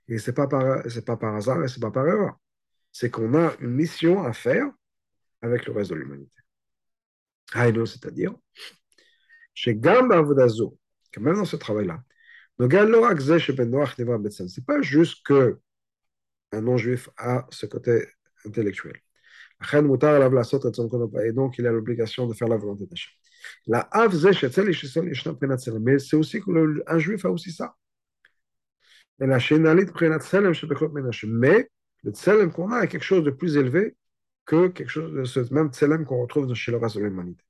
Et 0.08 0.18
ce 0.18 0.30
n'est 0.30 0.36
pas, 0.36 0.48
par, 0.48 0.84
pas 1.06 1.18
par 1.18 1.36
hasard 1.36 1.64
et 1.64 1.68
ce 1.68 1.80
n'est 1.80 1.82
pas 1.82 1.92
par 1.92 2.08
erreur. 2.08 2.36
C'est 2.92 3.10
qu'on 3.10 3.34
a 3.36 3.54
une 3.60 3.72
mission 3.72 4.24
à 4.24 4.34
faire 4.34 4.70
avec 5.42 5.66
le 5.66 5.74
reste 5.74 5.92
de 5.92 5.96
l'humanité. 5.96 6.42
c'est-à-dire, 7.54 8.34
chez 9.54 9.76
Gamba 9.76 10.18
Avodazo, 10.18 10.78
que 11.12 11.20
même 11.20 11.36
dans 11.36 11.46
ce 11.46 11.56
travail-là, 11.56 12.04
c'est 14.48 14.66
pas 14.66 14.82
juste 14.82 15.26
que 15.26 15.60
un 16.52 16.62
non-juif 16.62 17.10
a 17.18 17.48
ce 17.50 17.66
côté 17.66 18.08
intellectuel. 18.46 19.02
Et 19.74 21.32
donc, 21.32 21.58
il 21.58 21.68
a 21.68 21.72
l'obligation 21.72 22.28
de 22.28 22.34
faire 22.34 22.48
la 22.48 22.58
volonté 22.58 22.86
d'Hachem. 22.86 23.12
Mais 25.82 26.00
c'est 26.00 26.16
aussi 26.16 26.42
qu'un 26.42 27.00
juif 27.00 27.26
a 27.26 27.32
aussi 27.32 27.52
ça. 27.52 27.76
Mais 31.32 31.70
le 32.04 32.12
tselem 32.12 32.52
qu'on 32.52 32.72
a 32.72 32.84
est 32.84 32.88
quelque 32.88 33.04
chose 33.04 33.24
de 33.24 33.32
plus 33.32 33.58
élevé 33.58 33.96
que 34.46 34.68
quelque 34.68 34.90
chose 34.90 35.14
de 35.14 35.24
ce 35.24 35.54
même 35.54 35.70
tselem 35.72 36.06
qu'on 36.06 36.22
retrouve 36.22 36.54
chez 36.54 36.72
le 36.72 36.78
reste 36.78 36.98
de 36.98 37.04
l'humanité. 37.04 37.44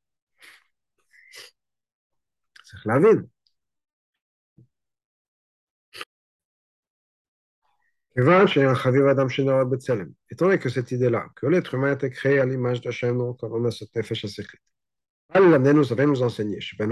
C'est 2.64 2.86
la 2.86 3.00
ville. 3.00 3.28
Étant 10.32 10.46
donné 10.46 10.60
que 10.60 10.70
cette 10.70 10.92
idée-là, 10.92 11.28
que 11.36 11.48
l'être 11.48 11.74
humain 11.74 11.90
a 11.90 11.94
été 11.94 12.10
créé 12.12 12.40
à 12.40 12.46
l'image 12.46 12.82
d'Hachem, 12.82 13.18
donc 13.18 13.42
on 13.44 13.66
a 13.66 13.72
cette 13.72 13.96
nefesh 13.96 14.26
secrète. 14.28 14.62
Allah 15.34 15.58
nous 15.60 16.22
enseigné, 16.22 16.60
c'est 16.62 16.78
pour 16.78 16.88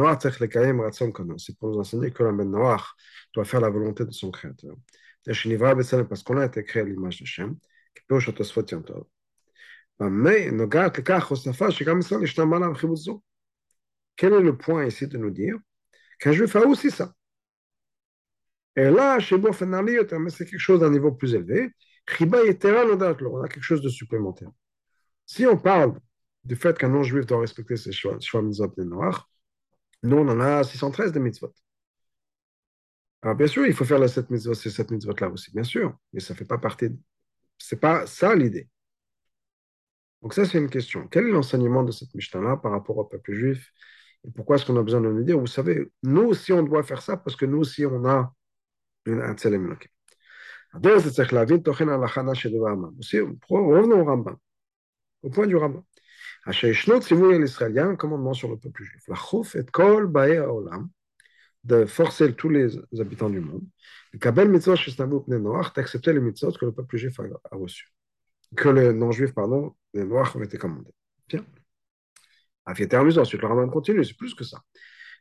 nous 1.69 1.79
enseigner 1.79 2.11
que 2.11 2.23
noir 2.43 2.95
doit 3.33 3.45
faire 3.45 3.61
la 3.61 3.69
volonté 3.69 4.05
de 4.05 4.11
son 4.11 4.31
créateur. 4.31 4.75
Parce 5.23 6.23
qu'on 6.23 6.37
a 6.37 6.45
été 6.45 6.63
créé 6.63 6.83
l'image. 6.83 7.45
Mais, 9.99 10.49
quel 14.15 14.33
est 14.33 14.41
le 14.41 14.57
point 14.57 14.85
ici 14.85 15.07
de 15.07 15.17
nous 15.17 15.31
dire 15.31 15.57
qu'un 16.19 16.31
juif 16.31 16.55
a 16.55 16.65
aussi 16.65 16.89
ça 16.89 17.13
et 18.75 18.89
là, 18.89 19.17
c'est 19.19 20.45
quelque 20.45 20.57
chose 20.57 20.79
d'un 20.79 20.89
niveau 20.89 21.11
plus 21.11 21.33
élevé. 21.33 21.71
On 22.19 22.23
a 22.23 23.47
quelque 23.47 23.61
chose 23.61 23.81
de 23.81 23.89
supplémentaire. 23.89 24.49
Si 25.25 25.45
on 25.45 25.57
parle 25.57 25.99
du 26.43 26.55
fait 26.55 26.77
qu'un 26.77 26.89
non-juif 26.89 27.25
doit 27.25 27.41
respecter 27.41 27.77
ses 27.77 27.91
choix, 27.91 28.19
choix 28.19 28.41
mitzvot 28.41 28.73
des 28.77 28.85
noirs, 28.85 29.29
nous, 30.03 30.17
on 30.17 30.27
en 30.29 30.39
a 30.39 30.63
613 30.63 31.11
de 31.11 31.19
mitzvot. 31.19 31.53
Alors, 33.21 33.35
bien 33.35 33.47
sûr, 33.47 33.65
il 33.67 33.73
faut 33.73 33.85
faire 33.85 33.99
la 33.99 34.07
7 34.07 34.29
mitzvot, 34.31 34.53
ces 34.55 34.71
7 34.71 34.91
mitzvot-là 34.91 35.29
aussi, 35.29 35.51
bien 35.51 35.63
sûr, 35.63 35.95
mais 36.13 36.19
ça 36.19 36.33
ne 36.33 36.37
fait 36.39 36.45
pas 36.45 36.57
partie. 36.57 36.89
De... 36.89 36.97
C'est 37.57 37.79
pas 37.79 38.07
ça 38.07 38.35
l'idée. 38.35 38.67
Donc, 40.21 40.33
ça, 40.33 40.45
c'est 40.45 40.57
une 40.57 40.69
question. 40.69 41.07
Quel 41.07 41.27
est 41.27 41.31
l'enseignement 41.31 41.83
de 41.83 41.91
cette 41.91 42.13
Mishnah-là 42.15 42.57
par 42.57 42.71
rapport 42.71 42.97
au 42.97 43.05
peuple 43.05 43.33
juif? 43.33 43.71
Et 44.23 44.31
pourquoi 44.31 44.55
est-ce 44.55 44.65
qu'on 44.65 44.77
a 44.77 44.83
besoin 44.83 45.01
de 45.01 45.09
nous 45.09 45.23
dire? 45.23 45.39
Vous 45.39 45.47
savez, 45.47 45.91
nous 46.03 46.23
aussi, 46.23 46.51
on 46.53 46.63
doit 46.63 46.83
faire 46.83 47.01
ça 47.01 47.17
parce 47.17 47.35
que 47.35 47.45
nous 47.45 47.57
aussi, 47.59 47.85
on 47.85 48.05
a 48.05 48.33
revenons 53.57 54.01
au 54.01 54.05
Rambam, 54.05 54.37
au 55.23 55.29
point 55.29 55.47
du 55.47 55.55
Rambam. 55.55 55.83
Il 56.47 57.73
y 57.73 57.79
a 57.79 57.85
un 57.85 57.95
commandement 57.95 58.33
sur 58.33 58.49
le 58.49 58.57
peuple 58.57 58.83
juif. 58.83 59.03
La 59.07 59.15
chouf 59.15 59.55
et 59.55 59.65
kol 59.65 60.07
bae 60.07 60.39
olam, 60.39 60.89
de 61.63 61.85
forcer 61.85 62.33
tous 62.33 62.49
les 62.49 62.77
habitants 62.99 63.29
du 63.29 63.39
monde. 63.39 63.63
Kabel 64.19 64.49
mitzvot 64.49 64.75
shestavu 64.75 65.21
pne 65.23 65.37
noach, 65.37 65.73
d'accepter 65.73 66.13
les 66.13 66.19
mitzvot 66.19 66.53
que 66.53 66.65
le 66.65 66.71
peuple 66.71 66.97
juif 66.97 67.19
a, 67.19 67.23
a 67.51 67.55
reçus. 67.55 67.93
Que 68.55 68.69
les 68.69 68.91
non-juifs, 68.91 69.33
pardon, 69.33 69.75
les 69.93 70.03
noirs 70.03 70.35
ont 70.35 70.41
été 70.41 70.57
commandés. 70.57 70.93
Bien. 71.29 71.45
Afiéter 72.65 72.97
amusant, 72.97 73.21
ensuite 73.21 73.41
le 73.41 73.47
Rambam 73.47 73.69
continue, 73.69 74.03
c'est 74.03 74.17
plus 74.17 74.33
que 74.33 74.43
ça. 74.43 74.61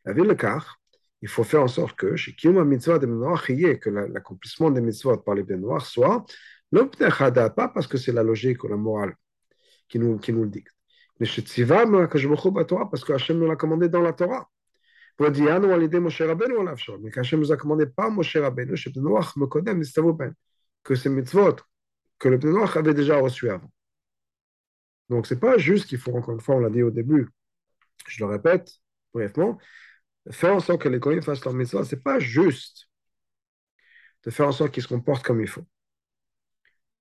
La 0.05 0.13
ville 0.13 0.27
de 0.27 0.35
Kar, 0.35 0.81
il 1.23 1.29
faut 1.29 1.45
faire 1.45 1.63
en 1.63 1.69
sorte 1.69 1.97
que 1.97 2.17
chez 2.17 2.35
Kiyuma 2.35 2.65
Mitzvah 2.65 2.99
de 2.99 3.07
que 3.77 3.91
l'accomplissement 3.91 4.71
des 4.71 4.81
mitzvot 4.81 5.19
par 5.19 5.35
les 5.35 5.43
Benoirs 5.43 5.85
soit 5.85 6.25
pas 6.73 7.69
parce 7.69 7.87
que 7.87 7.99
c'est 7.99 8.13
la 8.13 8.23
logique 8.23 8.65
ou 8.65 8.69
la 8.69 8.77
morale 8.77 9.15
qui 9.89 9.99
nous, 9.99 10.19
qui 10.19 10.33
nous 10.33 10.45
le 10.45 10.51
dicte. 10.51 10.80
Mais 11.21 11.27
chez 11.27 11.43
Tziva, 11.43 11.85
parce 11.87 13.05
que 13.05 13.13
Hachem 13.13 13.39
nous 13.39 13.47
l'a 13.47 13.57
commandé 13.57 13.89
dans 13.89 14.01
la 14.01 14.13
Torah. 14.13 14.49
Pour 15.17 15.31
dire, 15.31 15.53
ah 15.53 15.61
mais 15.61 17.11
qu'Hachem 17.11 17.41
nous 17.41 17.53
a 17.53 17.57
commandé 17.59 17.87
par 17.87 18.11
Moshe 18.11 18.37
Rabbeinu, 18.37 18.75
chez 18.75 18.91
Benoir, 18.91 19.35
Mekodem, 19.37 19.83
que 20.83 20.95
ces 20.95 21.11
mitzvot 21.11 21.57
que 22.19 22.29
le 22.29 22.39
Benoir 22.39 22.75
avait 22.77 22.95
déjà 22.95 23.19
reçu 23.19 23.51
avant. 23.51 23.71
Donc, 25.09 25.27
ce 25.27 25.35
n'est 25.35 25.41
pas 25.41 25.59
juste 25.59 25.87
qu'il 25.87 25.99
faut, 25.99 26.15
encore 26.15 26.35
une 26.35 26.41
fois, 26.41 26.55
on 26.57 26.61
l'a 26.61 26.71
dit 26.71 26.83
au 26.83 26.91
début, 26.91 27.29
je 28.07 28.25
le 28.25 28.31
répète 28.31 28.71
brièvement, 29.13 29.59
faire 30.31 30.55
en 30.55 30.61
sorte 30.61 30.83
que 30.83 30.89
les 30.89 31.01
Kohen 31.01 31.21
fassent 31.21 31.45
leur 31.45 31.55
mitzvah, 31.55 31.85
ce 31.85 31.97
n'est 31.97 32.01
pas 32.01 32.19
juste 32.19 32.89
de 34.25 34.31
faire 34.31 34.47
en 34.47 34.53
sorte 34.53 34.73
qu'ils 34.73 34.83
se 34.83 34.89
comportent 34.89 35.25
comme 35.25 35.41
il 35.41 35.49
faut. 35.49 35.67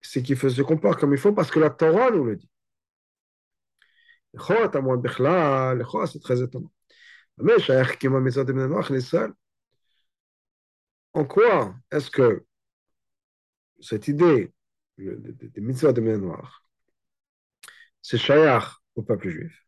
C'est 0.01 0.23
qu'ils 0.23 0.37
se 0.37 0.61
comportent 0.61 0.99
comme 0.99 1.13
il 1.13 1.19
faut 1.19 1.33
parce 1.33 1.51
que 1.51 1.59
la 1.59 1.69
Torah 1.69 2.11
nous 2.11 2.23
le 2.23 2.37
dit. 2.37 2.48
C'est 4.33 6.21
très 6.21 6.41
étonnant. 6.41 6.71
En 11.13 11.25
quoi 11.25 11.75
est-ce 11.91 12.11
que 12.11 12.45
cette 13.79 14.07
idée 14.07 14.53
des 14.97 15.61
mitzvahs 15.61 15.93
de 15.93 16.01
Noir, 16.01 16.65
c'est 18.01 18.17
shayach 18.17 18.81
au 18.95 19.03
peuple 19.03 19.29
juif, 19.29 19.65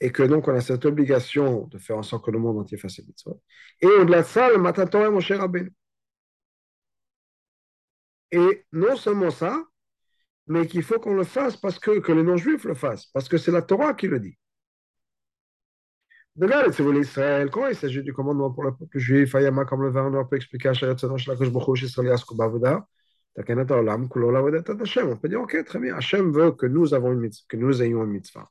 et 0.00 0.12
que 0.12 0.22
donc 0.22 0.48
on 0.48 0.54
a 0.54 0.60
cette 0.60 0.84
obligation 0.84 1.66
de 1.68 1.78
faire 1.78 1.96
en 1.98 2.02
sorte 2.02 2.24
que 2.24 2.30
le 2.30 2.38
monde 2.38 2.58
entier 2.58 2.78
fasse 2.78 2.96
ses 2.96 3.02
mitzvot. 3.02 3.42
Et 3.80 3.86
au-delà 3.86 4.22
de 4.22 4.26
ça, 4.26 4.50
le 4.50 4.58
matin 4.58 5.10
mon 5.10 5.20
cher 5.20 5.40
Rabbeinu. 5.40 5.72
Et 8.30 8.64
non 8.72 8.96
seulement 8.96 9.30
ça, 9.30 9.64
mais 10.46 10.66
qu'il 10.66 10.82
faut 10.82 10.98
qu'on 10.98 11.14
le 11.14 11.24
fasse 11.24 11.56
parce 11.56 11.78
que, 11.78 11.98
que 11.98 12.12
les 12.12 12.22
non-juifs 12.22 12.64
le 12.64 12.74
fassent, 12.74 13.06
parce 13.06 13.28
que 13.28 13.38
c'est 13.38 13.52
la 13.52 13.62
Torah 13.62 13.94
qui 13.94 14.08
le 14.08 14.20
dit. 14.20 14.36
Regarde, 16.38 16.72
si 16.72 16.82
vous 16.82 16.92
l'Israël, 16.92 17.50
quand 17.50 17.66
il 17.66 17.74
s'agit 17.74 18.02
du 18.02 18.12
commandement 18.12 18.50
pour 18.50 18.62
le 18.64 18.74
peuple 18.74 18.98
juif, 18.98 19.34
Ayama, 19.34 19.64
comme 19.64 19.82
le 19.82 19.98
on 19.98 20.26
peut 20.26 20.36
expliquer 20.36 20.70
Israël. 20.70 20.94
On 23.38 25.16
peut 25.16 25.28
dire, 25.28 25.40
ok, 25.40 25.64
très 25.64 25.78
bien, 25.78 25.96
Hashem 25.96 26.32
veut 26.32 26.52
que 26.52 26.66
nous, 26.66 26.92
avons 26.92 27.12
une 27.12 27.20
mitzvah, 27.20 27.46
que 27.48 27.56
nous 27.56 27.82
ayons 27.82 28.04
une 28.04 28.10
mitzvah. 28.10 28.46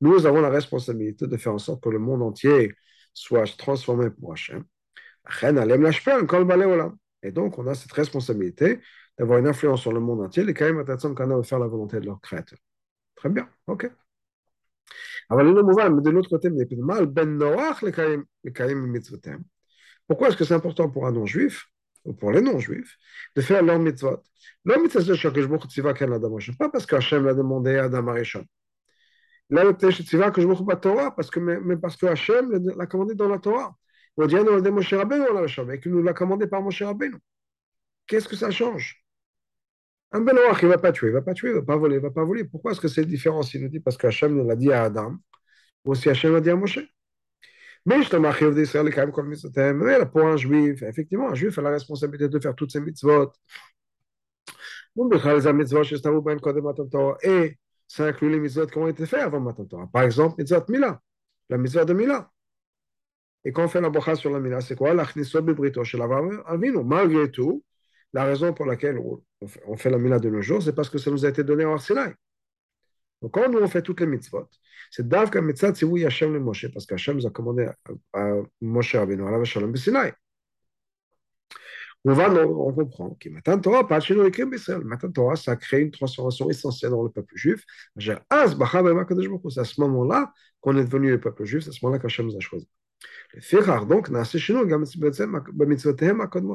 Nous 0.00 0.26
avons 0.26 0.40
la 0.40 0.50
responsabilité 0.50 1.26
de 1.26 1.36
faire 1.36 1.54
en 1.54 1.58
sorte 1.58 1.82
que 1.82 1.88
le 1.88 1.98
monde 1.98 2.22
entier 2.22 2.72
soit 3.12 3.56
transformé 3.56 4.10
pour 4.10 4.32
Hachem. 4.32 4.64
Et 7.22 7.32
donc, 7.32 7.58
on 7.58 7.66
a 7.66 7.74
cette 7.74 7.92
responsabilité 7.92 8.80
d'avoir 9.18 9.38
une 9.38 9.46
influence 9.48 9.80
sur 9.82 9.92
le 9.92 10.00
monde 10.00 10.22
entier. 10.22 10.44
Les 10.44 10.54
Kaim 10.54 10.82
de 10.84 11.42
faire 11.42 11.58
la 11.58 11.66
volonté 11.66 12.00
de 12.00 12.06
leur 12.06 12.20
créateur. 12.20 12.58
Très 13.14 13.28
bien, 13.28 13.48
ok. 13.66 13.90
de 15.30 16.10
l'autre 16.10 16.28
côté, 16.28 16.50
ben 16.50 17.38
Pourquoi 20.06 20.28
est-ce 20.28 20.36
que 20.36 20.44
c'est 20.44 20.54
important 20.54 20.90
pour 20.90 21.06
un 21.06 21.12
non-juif, 21.12 21.66
ou 22.04 22.12
pour 22.12 22.32
les 22.32 22.42
non-juifs, 22.42 22.96
de 23.34 23.40
faire 23.40 23.62
leur 23.62 23.78
mitzvot? 23.78 24.22
Leur 24.64 24.80
mitzvot, 24.80 25.14
pas 26.58 26.68
parce 26.68 26.86
qu'Hachem 26.86 27.24
l'a 27.24 27.34
demandé 27.34 27.76
à 27.76 27.84
Adam 27.84 28.08
Arishon. 28.08 28.44
Là, 29.50 29.72
que 29.72 30.40
je 30.40 30.46
me 30.46 30.54
Torah, 30.76 31.14
parce 31.14 31.30
que, 31.30 31.38
mais 31.40 31.76
parce 31.76 31.96
que 31.96 32.06
Hachem 32.06 32.50
l'a 32.76 32.86
commandé 32.86 33.14
dans 33.14 33.28
la 33.28 33.38
Torah. 33.38 33.76
On 34.16 34.26
dit, 34.26 34.36
nous 34.36 34.70
Moshe 34.70 34.94
Rabbeinu, 34.94 35.24
et 35.72 35.80
qu'il 35.80 35.92
nous 35.92 36.02
l'a 36.02 36.12
commandé 36.12 36.46
par 36.46 36.62
Moshe 36.62 36.82
Rabbeinu. 36.82 37.16
Qu'est-ce 38.06 38.28
que 38.28 38.36
ça 38.36 38.50
change? 38.50 39.03
Un 40.14 40.20
il 40.20 40.26
ne 40.26 40.68
va 40.68 40.78
pas 40.78 40.92
tuer, 40.92 41.08
il 41.08 41.10
ne 41.10 41.14
va 41.18 41.22
pas 41.22 41.34
tuer, 41.34 41.48
il 41.48 41.54
ne 41.54 41.58
va 41.58 41.66
pas 41.66 41.76
voler, 41.76 41.96
il 41.96 41.98
ne 41.98 42.02
va 42.02 42.10
pas 42.12 42.22
voler. 42.22 42.44
Pourquoi 42.44 42.70
est-ce 42.70 42.80
que 42.80 42.86
c'est 42.86 43.04
différent 43.04 43.40
Il 43.52 43.62
nous 43.62 43.68
dit 43.68 43.80
parce 43.80 43.96
que 43.96 44.06
Hachem 44.06 44.46
l'a 44.46 44.54
dit 44.54 44.72
à 44.72 44.84
Adam, 44.84 45.16
ou 45.84 45.90
aussi 45.90 46.08
Hachem 46.08 46.32
l'a 46.32 46.40
dit 46.40 46.50
à 46.50 46.56
Moshe? 46.56 46.78
Mais 47.84 48.00
je 48.02 48.08
te 48.08 48.50
d'Israël 48.54 48.94
quand 48.94 49.00
même 49.02 49.12
comme 49.12 49.34
Mais 49.76 50.06
pour 50.06 50.24
un 50.24 50.36
juif, 50.36 50.82
effectivement, 50.84 51.30
un 51.30 51.34
juif 51.34 51.58
a 51.58 51.62
la 51.62 51.70
responsabilité 51.70 52.28
de 52.28 52.38
faire 52.38 52.54
toutes 52.54 52.70
ses 52.70 52.80
mitzvot. 52.80 53.32
Et 57.22 57.58
ça 57.88 58.06
inclut 58.06 58.30
les 58.30 58.40
mitzvot 58.40 58.66
qui 58.66 58.78
ont 58.78 58.88
été 58.88 59.06
faits 59.06 59.20
avant 59.20 59.40
Matan 59.40 59.64
Torah. 59.64 59.88
Par 59.92 60.02
exemple, 60.02 60.36
mitzvot 60.38 60.64
Mila, 60.68 61.00
la 61.50 61.58
mitzvot 61.58 61.84
de 61.84 61.92
Mila. 61.92 62.30
Et 63.44 63.52
quand 63.52 63.64
on 63.64 63.68
fait 63.68 63.80
la 63.80 63.90
bracha 63.90 64.14
sur 64.14 64.30
la 64.30 64.38
Mila, 64.38 64.60
c'est 64.60 64.76
quoi? 64.76 64.94
L'achniso 64.94 65.42
bebrito 65.42 65.82
shel 65.82 66.02
Avinu. 66.46 66.84
Malgré 66.84 67.30
tout, 67.32 67.64
la 68.14 68.24
raison 68.24 68.54
pour 68.54 68.64
laquelle 68.64 68.98
on 69.66 69.76
fait 69.76 69.90
la 69.90 69.98
mila 69.98 70.18
de 70.20 70.30
nos 70.30 70.40
jours, 70.40 70.62
c'est 70.62 70.72
parce 70.72 70.88
que 70.88 70.98
ça 70.98 71.10
nous 71.10 71.26
a 71.26 71.28
été 71.28 71.42
donné 71.42 71.64
en 71.64 71.78
Sinaï. 71.78 72.14
Donc, 73.20 73.34
quand 73.34 73.48
nous 73.50 73.58
on 73.58 73.68
fait 73.68 73.82
toutes 73.82 74.00
les 74.00 74.06
mitzvot, 74.06 74.48
c'est 74.90 75.06
Davka 75.06 75.40
mitzvot, 75.40 75.74
c'est 75.74 75.84
oui 75.84 76.04
Hachem 76.04 76.32
le 76.32 76.40
Moshe, 76.40 76.68
parce 76.72 76.86
qu'Hachem 76.86 77.16
nous 77.16 77.26
a 77.26 77.30
commandé 77.30 77.68
à, 78.12 78.34
Moshe 78.60 78.94
Rabbeinu, 78.94 79.26
à 79.26 79.32
la 79.32 79.44
Shalom 79.44 79.74
Sinaï. 79.76 80.12
On 82.06 82.12
va, 82.12 82.30
on 82.30 82.72
comprend 82.72 83.16
que 83.18 83.30
Matan 83.30 83.58
Torah, 83.58 83.88
pas 83.88 83.98
chez 83.98 84.14
nous 84.14 84.24
écrit. 84.24 84.44
Matan 84.44 85.10
Torah, 85.10 85.36
ça 85.36 85.52
a 85.52 85.56
créé 85.56 85.80
une 85.80 85.90
transformation 85.90 86.50
essentielle 86.50 86.90
dans 86.90 87.02
le 87.02 87.08
peuple 87.08 87.34
juif. 87.34 87.64
C'est 87.98 88.18
à 88.28 88.46
ce 88.46 89.80
moment-là 89.80 90.32
qu'on 90.60 90.76
est 90.76 90.84
devenu 90.84 91.10
le 91.10 91.20
peuple 91.20 91.44
juif, 91.46 91.64
c'est 91.64 91.70
à 91.70 91.72
ce 91.72 91.78
moment-là 91.82 92.00
qu'Hachem 92.00 92.26
nous 92.26 92.36
a 92.36 92.40
choisi. 92.40 92.68
Le 93.34 93.86
donc, 93.86 94.08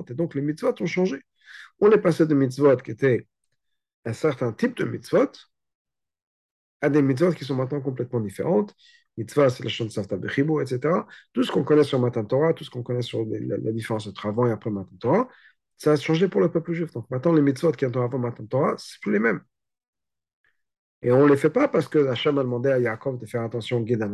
et 0.10 0.14
donc 0.14 0.36
les 0.36 0.42
mitzvot 0.42 0.74
ont 0.80 0.86
changé. 0.86 1.22
On 1.80 1.92
est 1.92 1.98
passé 1.98 2.26
de 2.26 2.34
mitzvot 2.34 2.78
qui 2.78 2.92
étaient 2.92 3.28
un 4.06 4.14
certain 4.14 4.54
type 4.54 4.78
de 4.78 4.86
mitzvot 4.86 5.32
à 6.82 6.90
des 6.90 7.02
mitzvot 7.02 7.34
qui 7.34 7.46
sont 7.46 7.56
maintenant 7.56 7.82
complètement 7.82 8.22
différentes. 8.22 8.76
Mitzvah, 9.18 9.50
c'est 9.50 9.64
la 9.64 9.70
chante 9.70 9.92
Savta 9.92 10.16
Bechibou, 10.18 10.62
etc. 10.62 11.06
Tout 11.34 11.44
ce 11.44 11.52
qu'on 11.52 11.64
connaît 11.64 11.84
sur 11.84 12.00
Matan 12.00 12.24
Torah, 12.26 12.54
tout 12.54 12.64
ce 12.64 12.70
qu'on 12.70 12.84
connaît 12.84 13.02
sur 13.02 13.26
la, 13.26 13.72
différence 13.72 14.08
entre 14.08 14.28
avant 14.28 14.48
et 14.48 14.52
après 14.52 14.70
Matan 14.70 14.96
Torah, 15.00 15.28
ça 15.78 15.92
a 15.94 15.96
changé 15.98 16.30
pour 16.30 16.42
le 16.42 16.50
peuple 16.50 16.74
juif. 16.74 16.92
Donc 16.94 17.10
maintenant, 17.10 17.34
les 17.34 17.42
mitzvot 17.42 17.72
qui 17.74 17.86
sont 17.86 18.02
avant 18.02 18.20
Matan 18.20 18.46
Torah, 18.46 18.76
c'est 18.78 19.00
plus 19.02 19.12
les 19.14 19.20
mêmes. 19.20 19.42
Et 21.02 21.12
on 21.12 21.26
ne 21.26 21.30
les 21.30 21.38
fait 21.38 21.50
pas 21.50 21.68
parce 21.68 21.88
que 21.88 22.08
Hachem 22.08 22.38
a 22.38 22.44
demandé 22.44 22.70
à 22.70 22.80
Yaakov 22.80 23.20
de 23.20 23.26
faire 23.26 23.42
attention 23.44 23.78
au 23.78 23.84
guide 23.84 24.06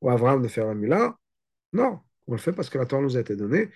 ou 0.00 0.10
à 0.10 0.12
Abraham 0.14 0.42
de 0.42 0.48
faire 0.48 0.66
la 0.66 0.74
Mila. 0.74 1.16
Non, 1.76 2.00
on 2.26 2.32
le 2.32 2.38
fait 2.38 2.52
parce 2.52 2.70
que 2.70 2.78
la 2.78 2.86
Torah 2.86 3.02
nous 3.02 3.16
a 3.16 3.20
été 3.20 3.36
donnée. 3.36 3.70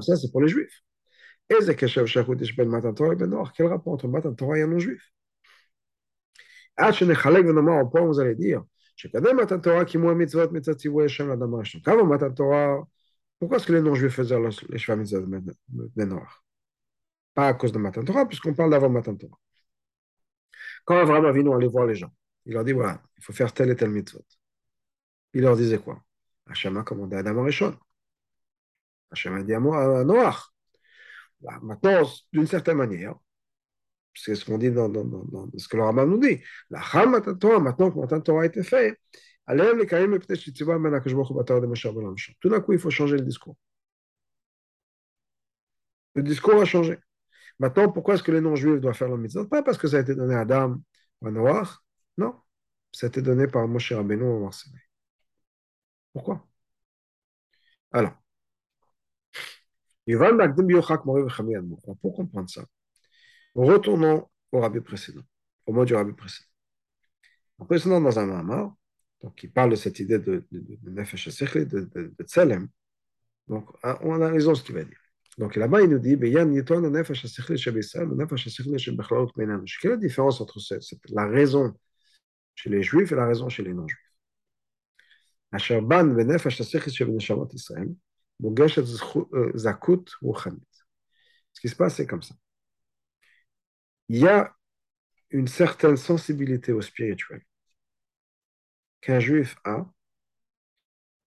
Ça, 0.00 0.16
c'est 0.16 0.30
pour 0.32 0.42
les 0.42 0.48
Juifs. 0.48 0.82
Ben 1.50 1.60
ben 1.60 3.44
Quel 3.56 3.66
rapport 3.66 3.92
entre 3.92 4.08
Matan 4.08 4.34
Torah 4.34 4.58
et 4.58 4.66
non-juif? 4.66 5.02
Ah, 6.76 6.90
ben 6.90 7.68
au 7.80 7.86
point 7.88 8.00
vous 8.06 8.20
allez 8.20 8.34
dire 8.34 8.64
pourquoi 13.38 13.56
est-ce 13.58 13.66
que 13.66 13.72
les 13.72 13.80
non-juifs 13.82 14.14
faisaient 14.14 14.38
les 14.68 14.78
Pas 17.34 17.46
à 17.48 17.54
cause 17.54 17.70
de 17.72 17.78
Matan 17.78 18.04
Torah, 18.04 18.26
puisqu'on 18.26 18.54
parle 18.54 18.70
d'avant 18.70 18.88
Matan 18.90 19.14
Torah. 19.16 19.38
Quand 20.84 20.96
Avram 20.98 21.24
Avinu 21.26 21.52
allait 21.54 21.66
voir 21.68 21.86
les 21.86 21.94
gens, 21.94 22.12
il 22.46 22.54
leur 22.54 22.64
dit 22.64 22.72
voilà, 22.72 23.02
il 23.18 23.24
faut 23.24 23.32
faire 23.32 23.52
tel 23.52 23.70
et 23.70 23.76
tel 23.76 23.90
mitzvot. 23.90 24.24
Il 25.34 25.42
leur 25.42 25.56
disait 25.56 25.78
quoi? 25.78 26.02
Hachem 26.48 26.76
a 26.76 26.82
commandé 26.82 27.16
à 27.16 27.20
Adam 27.20 27.42
Arishon. 27.42 27.76
Hachem 29.10 29.34
a 29.34 29.42
dit 29.42 29.54
à 29.54 29.60
Noach. 29.60 30.52
Maintenant, 31.62 32.08
d'une 32.32 32.46
certaine 32.46 32.78
manière, 32.78 33.14
c'est 34.14 34.34
ce 34.34 34.44
qu'on 34.44 34.58
dit 34.58 34.70
dans, 34.70 34.92
ce 35.56 35.68
que 35.68 35.76
le 35.76 35.82
rabbin 35.82 36.06
nous 36.06 36.18
dit. 36.18 36.40
La 36.70 36.80
Torah, 37.38 37.60
maintenant 37.60 37.90
que 37.90 37.98
Matan 37.98 38.20
Torah 38.20 38.42
a 38.42 38.46
été 38.46 38.62
fait, 38.62 38.98
tout 39.46 39.56
d'un 42.48 42.60
coup, 42.60 42.72
il 42.72 42.78
faut 42.78 42.90
changer 42.90 43.16
le 43.16 43.22
discours. 43.22 43.56
Le 46.14 46.22
discours 46.22 46.60
a 46.60 46.64
changé. 46.64 46.98
Maintenant, 47.58 47.90
pourquoi 47.92 48.14
est-ce 48.14 48.22
que 48.22 48.32
les 48.32 48.40
non-juifs 48.40 48.80
doivent 48.80 48.94
faire 48.94 49.08
le 49.08 49.18
mitzvah? 49.18 49.44
Pas 49.46 49.62
parce 49.62 49.78
que 49.78 49.88
ça 49.88 49.98
a 49.98 50.00
été 50.00 50.14
donné 50.14 50.34
à 50.34 50.40
Adam 50.40 50.80
ou 51.20 51.26
à 51.26 51.30
Noach. 51.30 51.78
Non. 52.16 52.34
Ça 52.92 53.06
a 53.06 53.08
été 53.08 53.20
donné 53.20 53.46
par 53.48 53.66
Moshe 53.68 53.92
Rabbeinu 53.92 54.24
au 54.24 54.40
Marseille. 54.40 54.72
Pourquoi? 56.14 56.46
Alors, 57.92 58.14
pour 62.00 62.14
comprendre 62.14 62.48
ça, 62.50 62.64
Retournons 63.56 64.28
au 64.52 64.60
rabbi 64.60 64.80
précédent, 64.80 65.22
au 65.66 65.72
mot 65.74 65.84
du 65.84 65.94
rabbi 65.94 66.12
précédent. 66.14 66.48
Le 67.60 67.66
précédent, 67.66 68.00
dans 68.00 68.18
un 68.18 68.26
mamar, 68.26 68.74
donc 69.22 69.42
il 69.42 69.50
parle 69.52 69.70
de 69.70 69.76
cette 69.76 69.98
idée 70.00 70.18
de, 70.18 70.46
de, 70.52 70.60
de, 70.60 72.14
de 72.18 72.24
de. 72.26 72.68
Donc, 73.48 73.68
hein, 73.84 73.98
on 74.02 74.14
analysons 74.14 74.54
ce 74.56 74.64
qu'il 74.64 74.76
va 74.76 74.84
dire. 74.84 74.98
Donc 75.38 75.56
là-bas, 75.56 75.82
il 75.82 75.90
nous 75.90 76.00
dit 76.00 76.16
Quelle 79.80 79.92
est 79.92 79.94
la 79.94 80.00
différence 80.00 80.40
entre 80.40 80.60
la 81.10 81.26
raison 81.26 81.74
chez 82.56 82.70
les 82.70 82.82
juifs 82.84 83.12
et 83.12 83.16
la 83.16 83.26
raison 83.26 83.48
chez 83.50 83.64
les 83.64 83.74
non-juifs? 83.74 84.03
Ce 91.52 91.60
qui 91.60 91.68
se 91.68 91.76
passe, 91.76 91.96
c'est 91.96 92.06
comme 92.06 92.22
ça 92.22 92.34
il 94.08 94.18
y 94.18 94.28
a 94.28 94.54
une 95.30 95.48
certaine 95.48 95.96
sensibilité 95.96 96.72
au 96.72 96.80
spirituel. 96.80 97.42
Qu'un 99.00 99.20
juif 99.20 99.56
a, 99.64 99.86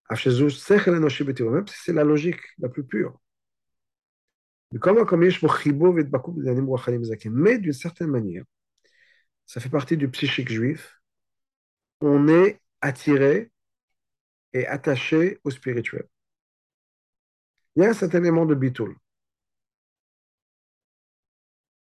même 0.10 1.68
si 1.68 1.76
c'est 1.84 1.94
la 1.94 2.04
logique 2.04 2.40
la 2.60 2.70
plus 2.70 2.84
pure. 2.86 3.20
Mais 4.72 4.80
d'une 7.60 7.74
certaine 7.74 8.08
manière, 8.08 8.44
ça 9.46 9.60
fait 9.62 9.70
partie 9.70 9.98
du 9.98 10.10
psychique 10.10 10.50
juif, 10.50 11.00
on 12.02 12.28
est 12.28 12.60
attiré 12.82 13.52
et 14.54 14.66
attaché 14.68 15.40
au 15.44 15.52
spirituel. 15.52 16.08
Il 17.78 17.84
y 17.84 17.86
a 17.86 17.94
certain 17.94 18.20
élément 18.20 18.46
de 18.46 18.56
bitoul. 18.56 18.98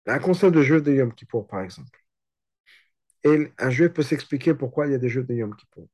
Un 0.04 0.18
concept 0.18 0.54
de 0.54 0.60
jeu 0.62 0.82
de 0.82 0.92
Yom 0.92 1.14
Kippour, 1.14 1.46
par 1.46 1.62
exemple. 1.62 2.04
Et 3.24 3.50
un 3.56 3.70
juif 3.70 3.94
peut 3.94 4.02
s'expliquer 4.02 4.52
pourquoi 4.52 4.86
il 4.86 4.92
y 4.92 4.94
a 4.94 4.98
des 4.98 5.08
jeux 5.08 5.24
de 5.24 5.32
Yom 5.32 5.56
Kippour. 5.56 5.88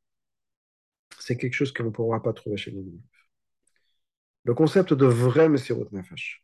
C'est 1.18 1.37
quelque 1.37 1.52
chose 1.52 1.72
qu'on 1.74 1.85
ne 1.85 1.90
pourra 1.90 2.22
pas 2.22 2.33
trouver 2.33 2.57
chez 2.57 2.70
les 2.70 2.83
juifs. 2.83 3.02
Le 4.44 4.55
concept 4.55 4.94
de 4.94 5.05
vrai 5.05 5.50
Messirut 5.50 5.92
Nefesh. 5.92 6.42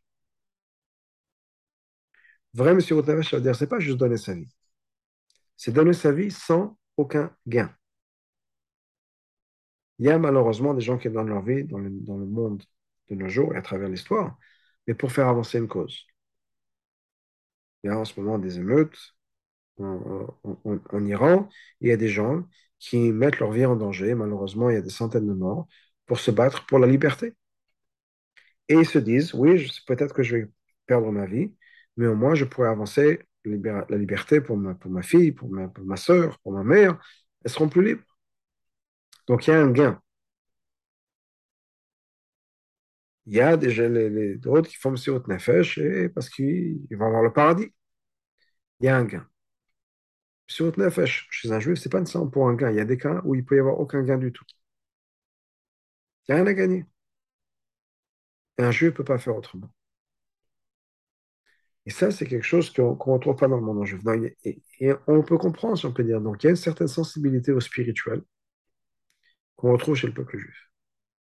Vrai 2.53 2.73
Messirut 2.73 3.03
Nefesh, 3.07 3.29
ça 3.31 3.37
veut 3.37 3.43
dire, 3.43 3.55
c'est 3.55 3.67
pas 3.67 3.79
juste 3.79 3.97
donner 3.97 4.17
sa 4.17 4.33
vie. 4.33 4.47
C'est 5.57 5.71
donner 5.71 5.93
sa 5.93 6.11
vie 6.11 6.29
sans 6.29 6.77
aucun 6.95 7.35
gain. 7.47 7.75
Il 9.99 10.05
y 10.05 10.09
a 10.09 10.19
malheureusement 10.19 10.73
des 10.73 10.81
gens 10.81 10.97
qui 10.97 11.09
donnent 11.09 11.29
leur 11.29 11.43
vie 11.43 11.63
dans 11.65 11.77
le, 11.77 11.89
monde 11.89 12.63
de 13.09 13.15
nos 13.15 13.29
jours 13.29 13.53
et 13.53 13.57
à 13.57 13.61
travers 13.61 13.89
l'histoire, 13.89 14.37
mais 14.87 14.93
pour 14.93 15.11
faire 15.11 15.27
avancer 15.27 15.57
une 15.59 15.67
cause. 15.67 16.05
Il 17.83 17.87
y 17.87 17.89
a 17.89 17.97
en 17.97 18.05
ce 18.05 18.19
moment 18.19 18.39
des 18.39 18.57
émeutes 18.59 19.15
en, 19.79 21.05
Iran. 21.05 21.49
Il 21.81 21.89
y 21.89 21.91
a 21.91 21.97
des 21.97 22.09
gens 22.09 22.43
qui 22.79 23.11
mettent 23.11 23.39
leur 23.39 23.51
vie 23.51 23.65
en 23.65 23.75
danger. 23.75 24.13
Malheureusement, 24.15 24.69
il 24.69 24.75
y 24.75 24.77
a 24.77 24.81
des 24.81 24.89
centaines 24.89 25.27
de 25.27 25.33
morts 25.33 25.67
pour 26.05 26.19
se 26.19 26.31
battre 26.31 26.65
pour 26.65 26.79
la 26.79 26.87
liberté. 26.87 27.35
Et 28.69 28.75
ils 28.75 28.85
se 28.85 28.99
disent, 28.99 29.33
oui, 29.33 29.69
peut-être 29.87 30.13
que 30.13 30.23
je 30.23 30.37
vais 30.37 30.51
perdre 30.85 31.11
ma 31.11 31.25
vie, 31.25 31.53
mais 31.97 32.07
au 32.07 32.15
moins 32.15 32.35
je 32.35 32.45
pourrais 32.45 32.69
avancer 32.69 33.19
la 33.45 33.97
liberté 33.97 34.41
pour 34.41 34.57
ma, 34.57 35.01
fille, 35.01 35.31
pour 35.33 35.49
ma 35.49 35.97
soeur, 35.97 36.39
pour 36.39 36.53
ma 36.53 36.63
mère. 36.63 36.99
Elles 37.43 37.51
seront 37.51 37.69
plus 37.69 37.83
libres. 37.83 38.03
Donc 39.27 39.47
il 39.47 39.51
y 39.51 39.53
a 39.53 39.59
un 39.61 39.71
gain. 39.71 40.01
il 43.25 43.33
y 43.35 43.41
a 43.41 43.57
déjà 43.57 43.87
les, 43.89 44.35
d'autres 44.37 44.69
qui 44.69 44.77
font 44.77 44.91
Messiot 44.91 45.21
Nefesh 45.27 45.79
parce 46.13 46.29
qu'ils 46.29 46.85
vont 46.91 47.07
avoir 47.07 47.23
le 47.23 47.33
paradis. 47.33 47.73
Il 48.79 48.85
y 48.85 48.89
a 48.89 48.95
un 48.97 49.05
gain. 49.05 49.27
Messiot 50.47 50.71
Nefesh, 50.77 51.27
chez 51.31 51.51
un 51.51 51.59
juif, 51.59 51.77
ce 51.79 51.87
n'est 51.87 51.91
pas 51.91 51.99
nécessairement 51.99 52.29
pour 52.29 52.47
un 52.47 52.55
gain. 52.55 52.69
Il 52.71 52.77
y 52.77 52.79
a 52.79 52.85
des 52.85 52.97
cas 52.97 53.21
où 53.25 53.35
il 53.35 53.43
peut 53.45 53.55
y 53.57 53.59
avoir 53.59 53.77
aucun 53.79 54.01
gain 54.03 54.17
du 54.17 54.31
tout. 54.31 54.45
Il 56.27 56.35
n'y 56.35 56.39
a 56.39 56.43
rien 56.43 56.51
à 56.51 56.53
gagner. 56.53 56.85
Et 58.57 58.63
un 58.63 58.71
juif 58.71 58.89
ne 58.91 58.95
peut 58.97 59.03
pas 59.03 59.19
faire 59.19 59.35
autrement. 59.37 59.69
Et 61.85 61.91
ça, 61.91 62.11
c'est 62.11 62.25
quelque 62.25 62.43
chose 62.45 62.71
qu'on 62.71 62.95
ne 62.95 63.13
retrouve 63.13 63.35
pas 63.35 63.47
dans 63.47 63.57
le 63.57 63.61
monde 63.63 63.85
juif. 63.85 64.01
et, 64.43 64.61
et, 64.79 64.93
on 65.07 65.21
peut 65.23 65.37
comprendre, 65.37 65.77
si 65.77 65.85
on 65.85 65.93
peut 65.93 66.03
dire. 66.03 66.21
Donc, 66.21 66.43
il 66.43 66.47
y 66.47 66.49
a 66.49 66.51
une 66.51 66.55
certaine 66.55 66.87
sensibilité 66.87 67.51
au 67.51 67.59
spirituel 67.59 68.21
qu'on 69.63 69.71
retrouve 69.71 69.95
chez 69.95 70.07
le 70.07 70.13
peuple 70.13 70.37
juif. 70.37 70.69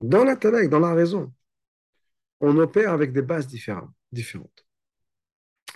Dans 0.02 0.24
la 0.24 0.36
dans 0.36 0.80
la 0.80 0.94
raison 0.94 1.34
on 2.42 2.58
opère 2.60 2.94
avec 2.94 3.12
des 3.12 3.24
bases 3.24 3.48
différentes. 3.48 3.90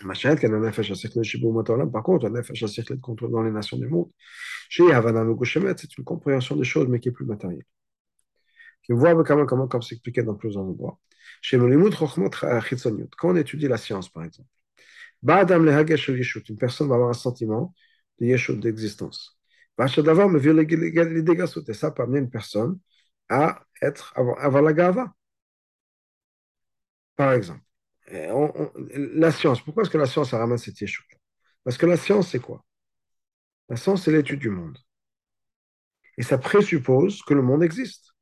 Par 0.02 0.14
contre, 2.04 2.30
dans 3.28 3.44
les 3.44 3.52
nations 3.52 3.78
du 3.78 3.88
monde, 3.88 4.10
c'est 4.70 5.98
une 5.98 6.04
compréhension 6.04 6.56
des 6.56 6.64
choses, 6.64 6.88
mais 6.88 7.00
qui 7.00 7.10
est 7.10 7.12
plus 7.12 7.26
matérielle. 7.26 7.66
Qui 8.84 8.94
voit 8.94 9.16
comment, 9.24 9.48
comment, 9.48 9.68
comme 9.68 9.82
dans 10.24 10.36
plusieurs 10.36 10.64
endroits. 10.64 11.00
Quand 11.50 13.30
on 13.30 13.36
étudie 13.36 13.68
la 13.68 13.78
science, 13.78 14.10
par 14.10 14.24
exemple, 14.24 14.50
une 16.50 16.58
personne 16.58 16.88
va 16.88 16.96
avoir 16.96 17.10
un 17.10 17.14
sentiment 17.14 17.74
de 18.20 18.28
yeshut, 18.28 18.60
d'existence. 18.60 19.40
Et 21.68 21.74
ça 21.74 21.94
amener 21.98 22.20
une 22.20 22.30
personne 22.30 22.80
à 23.30 23.64
être, 23.82 24.14
avoir 24.16 24.62
la 24.62 24.74
gava 24.74 25.14
Par 27.16 27.34
exemple, 27.34 27.62
la 28.08 29.32
science, 29.32 29.62
pourquoi 29.62 29.84
est-ce 29.84 29.92
que 29.92 29.98
la 29.98 30.06
science 30.06 30.34
ramène 30.34 30.58
cette 30.58 30.82
échelle 30.82 31.06
Parce 31.64 31.78
que 31.78 31.86
la 31.86 31.98
science, 31.98 32.30
c'est 32.30 32.40
quoi? 32.40 32.64
La 33.70 33.76
science, 33.78 34.04
c'est 34.04 34.12
l'étude 34.12 34.40
du 34.40 34.50
monde. 34.50 34.78
Et 36.18 36.24
ça 36.24 36.38
présuppose 36.38 37.22
que 37.24 37.34
le 37.34 37.42
monde 37.42 37.64
existe. 37.64 38.14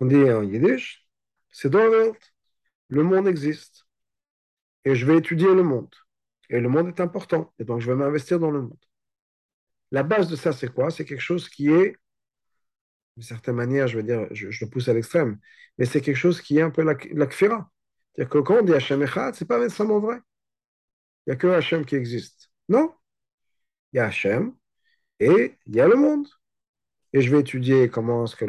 On 0.00 0.06
dit 0.06 0.16
en 0.30 0.42
yiddish, 0.42 1.06
c'est 1.50 1.70
dans. 1.70 2.14
Le 2.88 3.02
monde 3.02 3.28
existe. 3.28 3.86
Et 4.84 4.94
je 4.94 5.06
vais 5.06 5.18
étudier 5.18 5.54
le 5.54 5.62
monde. 5.62 5.94
Et 6.50 6.60
le 6.60 6.68
monde 6.68 6.88
est 6.88 7.00
important. 7.00 7.52
Et 7.58 7.64
donc, 7.64 7.80
je 7.80 7.90
vais 7.90 7.96
m'investir 7.96 8.38
dans 8.38 8.50
le 8.50 8.62
monde. 8.62 8.84
La 9.94 10.02
base 10.02 10.28
de 10.28 10.34
ça, 10.34 10.52
c'est 10.52 10.72
quoi? 10.74 10.90
C'est 10.90 11.04
quelque 11.04 11.20
chose 11.20 11.48
qui 11.48 11.68
est, 11.70 11.96
d'une 13.16 13.22
certaine 13.22 13.54
manière, 13.54 13.86
je 13.86 13.98
veux 13.98 14.02
dire, 14.02 14.26
je, 14.32 14.48
le 14.48 14.68
pousse 14.68 14.88
à 14.88 14.92
l'extrême, 14.92 15.38
mais 15.78 15.84
c'est 15.84 16.00
quelque 16.00 16.16
chose 16.16 16.40
qui 16.40 16.58
est 16.58 16.62
un 16.62 16.70
peu 16.70 16.82
la, 16.82 16.94
la 17.12 17.26
kfira. 17.28 17.70
C'est-à-dire 18.12 18.30
que 18.30 18.38
quand 18.38 18.56
on 18.58 18.62
dit 18.62 18.74
Hachem 18.74 19.00
Echad, 19.02 19.36
c'est 19.36 19.44
pas 19.44 19.60
nécessairement 19.60 20.00
vrai. 20.00 20.18
Il 21.26 21.30
n'y 21.30 21.32
a 21.34 21.36
que 21.36 21.46
Hachem 21.46 21.84
qui 21.84 21.94
existe. 21.94 22.50
Non, 22.68 22.92
il 23.92 23.98
y 23.98 24.00
a 24.00 24.06
Hachem 24.06 24.52
et 25.20 25.54
il 25.66 25.76
y 25.76 25.80
a 25.80 25.86
le 25.86 25.94
monde. 25.94 26.26
Et 27.12 27.22
je 27.22 27.30
vais 27.30 27.40
étudier 27.40 27.88
comment 27.88 28.24
est-ce 28.24 28.34
que 28.34 28.46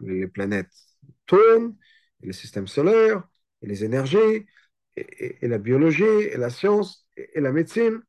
les 0.00 0.26
planètes 0.26 0.74
tournent, 1.26 1.76
et 2.24 2.26
le 2.26 2.32
système 2.32 2.66
solaire, 2.66 3.22
et 3.62 3.68
les 3.68 3.84
énergies, 3.84 4.46
et, 4.96 5.46
la 5.46 5.58
biologie, 5.58 6.02
et 6.02 6.36
la 6.36 6.50
science, 6.50 7.06
et, 7.16 7.40
la 7.40 7.52
médecine. 7.52 8.02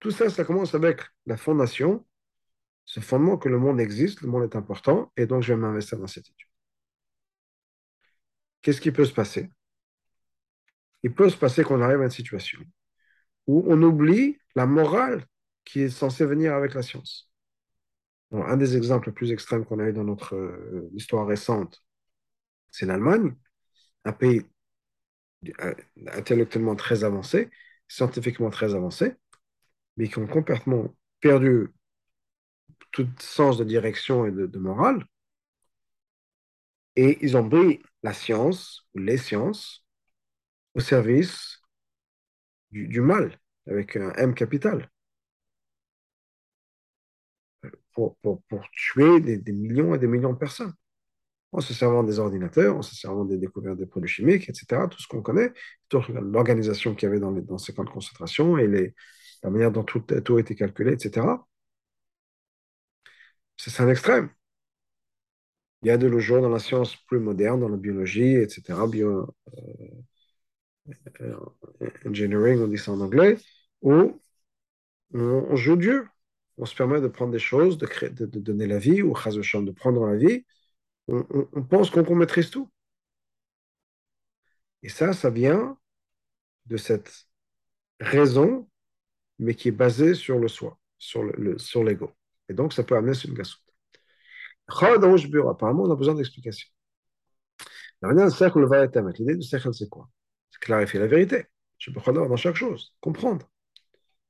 Tout 0.00 0.10
ça, 0.10 0.28
ça 0.30 0.44
commence 0.44 0.74
avec 0.74 1.00
la 1.26 1.36
fondation, 1.36 2.04
ce 2.84 3.00
fondement 3.00 3.38
que 3.38 3.48
le 3.48 3.58
monde 3.58 3.80
existe, 3.80 4.22
le 4.22 4.28
monde 4.28 4.44
est 4.44 4.56
important, 4.56 5.12
et 5.16 5.26
donc 5.26 5.42
je 5.42 5.52
vais 5.52 5.58
m'investir 5.58 5.98
dans 5.98 6.06
cette 6.06 6.28
étude. 6.28 6.48
Qu'est-ce 8.62 8.80
qui 8.80 8.92
peut 8.92 9.04
se 9.04 9.12
passer? 9.12 9.50
Il 11.02 11.14
peut 11.14 11.28
se 11.28 11.36
passer 11.36 11.64
qu'on 11.64 11.80
arrive 11.80 12.00
à 12.00 12.04
une 12.04 12.10
situation 12.10 12.60
où 13.46 13.64
on 13.66 13.82
oublie 13.82 14.38
la 14.54 14.66
morale 14.66 15.26
qui 15.64 15.80
est 15.80 15.90
censée 15.90 16.26
venir 16.26 16.54
avec 16.54 16.74
la 16.74 16.82
science. 16.82 17.30
Un 18.32 18.56
des 18.56 18.76
exemples 18.76 19.08
les 19.08 19.12
plus 19.12 19.30
extrêmes 19.30 19.64
qu'on 19.64 19.78
a 19.78 19.88
eu 19.88 19.92
dans 19.92 20.04
notre 20.04 20.34
euh, 20.34 20.90
histoire 20.94 21.26
récente, 21.26 21.84
c'est 22.70 22.86
l'Allemagne, 22.86 23.34
un 24.04 24.12
pays 24.12 24.42
euh, 25.60 25.74
intellectuellement 26.06 26.76
très 26.76 27.04
avancé, 27.04 27.50
scientifiquement 27.88 28.48
très 28.48 28.74
avancé, 28.74 29.14
mais 29.96 30.08
qui 30.08 30.18
ont 30.18 30.26
complètement 30.26 30.94
perdu 31.22 31.68
tout 32.90 33.08
sens 33.18 33.56
de 33.56 33.64
direction 33.64 34.26
et 34.26 34.32
de, 34.32 34.58
morale. 34.58 35.06
Et 36.96 37.18
ils 37.22 37.36
ont 37.38 37.48
pris 37.48 37.80
la 38.02 38.12
science, 38.12 38.86
les 38.94 39.16
sciences, 39.16 39.86
au 40.74 40.80
service 40.80 41.62
du, 42.70 43.00
mal, 43.00 43.38
avec 43.66 43.96
un 43.96 44.12
M 44.14 44.34
capital, 44.34 44.90
pour, 47.94 48.16
pour, 48.16 48.42
pour 48.44 48.68
tuer 48.72 49.20
des, 49.20 49.38
des, 49.38 49.52
millions 49.52 49.94
et 49.94 49.98
des 49.98 50.06
millions 50.06 50.32
de 50.32 50.38
personnes. 50.38 50.74
En 51.52 51.60
se 51.60 51.74
servant 51.74 52.02
des 52.02 52.18
ordinateurs, 52.18 52.76
en 52.76 52.82
se 52.82 52.94
servant 52.94 53.26
des 53.26 53.36
découvertes 53.36 53.78
des 53.78 53.86
produits 53.86 54.08
chimiques, 54.08 54.48
etc., 54.48 54.88
tout 54.90 55.00
ce 55.00 55.06
qu'on 55.06 55.20
connaît, 55.20 55.52
l'organisation 55.92 56.94
qu'il 56.94 57.08
y 57.08 57.12
avait 57.12 57.20
dans, 57.20 57.30
les, 57.30 57.42
dans 57.42 57.58
ces 57.58 57.74
camps 57.74 57.84
de 57.84 57.90
concentration 57.90 58.56
et 58.56 58.66
les, 58.66 58.94
la 59.42 59.50
manière 59.50 59.72
dont 59.72 59.84
tout, 59.84 60.00
tout 60.00 60.36
a 60.36 60.42
calculé, 60.42 60.92
etc. 60.92 61.26
C'est 63.56 63.80
un 63.82 63.88
extrême. 63.88 64.30
Il 65.82 65.88
y 65.88 65.90
a 65.90 65.98
de 65.98 66.08
nos 66.08 66.20
jours 66.20 66.40
dans 66.42 66.48
la 66.48 66.58
science 66.58 66.96
plus 66.96 67.18
moderne, 67.18 67.60
dans 67.60 67.68
la 67.68 67.76
biologie, 67.76 68.36
etc., 68.36 68.86
bio, 68.88 69.34
euh, 71.20 71.36
engineering, 72.06 72.60
on 72.60 72.68
dit 72.68 72.78
ça 72.78 72.92
en 72.92 73.00
anglais, 73.00 73.36
où 73.82 74.20
on, 75.14 75.56
joue 75.56 75.76
Dieu. 75.76 76.08
On 76.58 76.66
se 76.66 76.74
permet 76.74 77.00
de 77.00 77.08
prendre 77.08 77.32
des 77.32 77.38
choses, 77.38 77.78
de, 77.78 77.86
créer, 77.86 78.10
de, 78.10 78.26
donner 78.26 78.66
la 78.66 78.78
vie, 78.78 79.02
ou 79.02 79.12
de 79.14 79.70
prendre 79.72 80.06
la 80.06 80.16
vie. 80.16 80.44
On, 81.08 81.62
pense 81.64 81.90
qu'on 81.90 82.04
qu 82.04 82.14
maîtrise 82.14 82.50
tout. 82.50 82.70
Et 84.82 84.88
ça, 84.88 85.12
ça 85.12 85.30
vient 85.30 85.78
de 86.66 86.76
cette 86.76 87.26
raison, 88.00 88.68
mais 89.42 89.54
qui 89.54 89.68
est 89.68 89.72
basée 89.72 90.14
sur 90.14 90.38
le 90.38 90.48
soi, 90.48 90.78
sur 90.98 91.22
l'ego. 91.24 91.42
Le, 91.42 91.58
sur 91.58 91.84
et 92.48 92.54
donc, 92.54 92.72
ça 92.72 92.82
peut 92.84 92.96
amener 92.96 93.14
sur 93.14 93.28
une 93.28 93.36
gassoute. 93.36 93.62
Apparemment, 94.68 95.84
on 95.84 95.90
a 95.90 95.96
besoin 95.96 96.14
d'explications. 96.14 96.68
L'idée 98.02 99.36
du 99.36 99.42
sechel, 99.42 99.74
c'est 99.74 99.88
quoi? 99.88 100.08
C'est 100.50 100.60
clarifier 100.60 101.00
la 101.00 101.06
vérité. 101.06 101.46
Je 101.78 101.90
peux 101.90 102.00
prendre 102.00 102.28
dans 102.28 102.36
chaque 102.36 102.56
chose, 102.56 102.94
comprendre, 103.00 103.50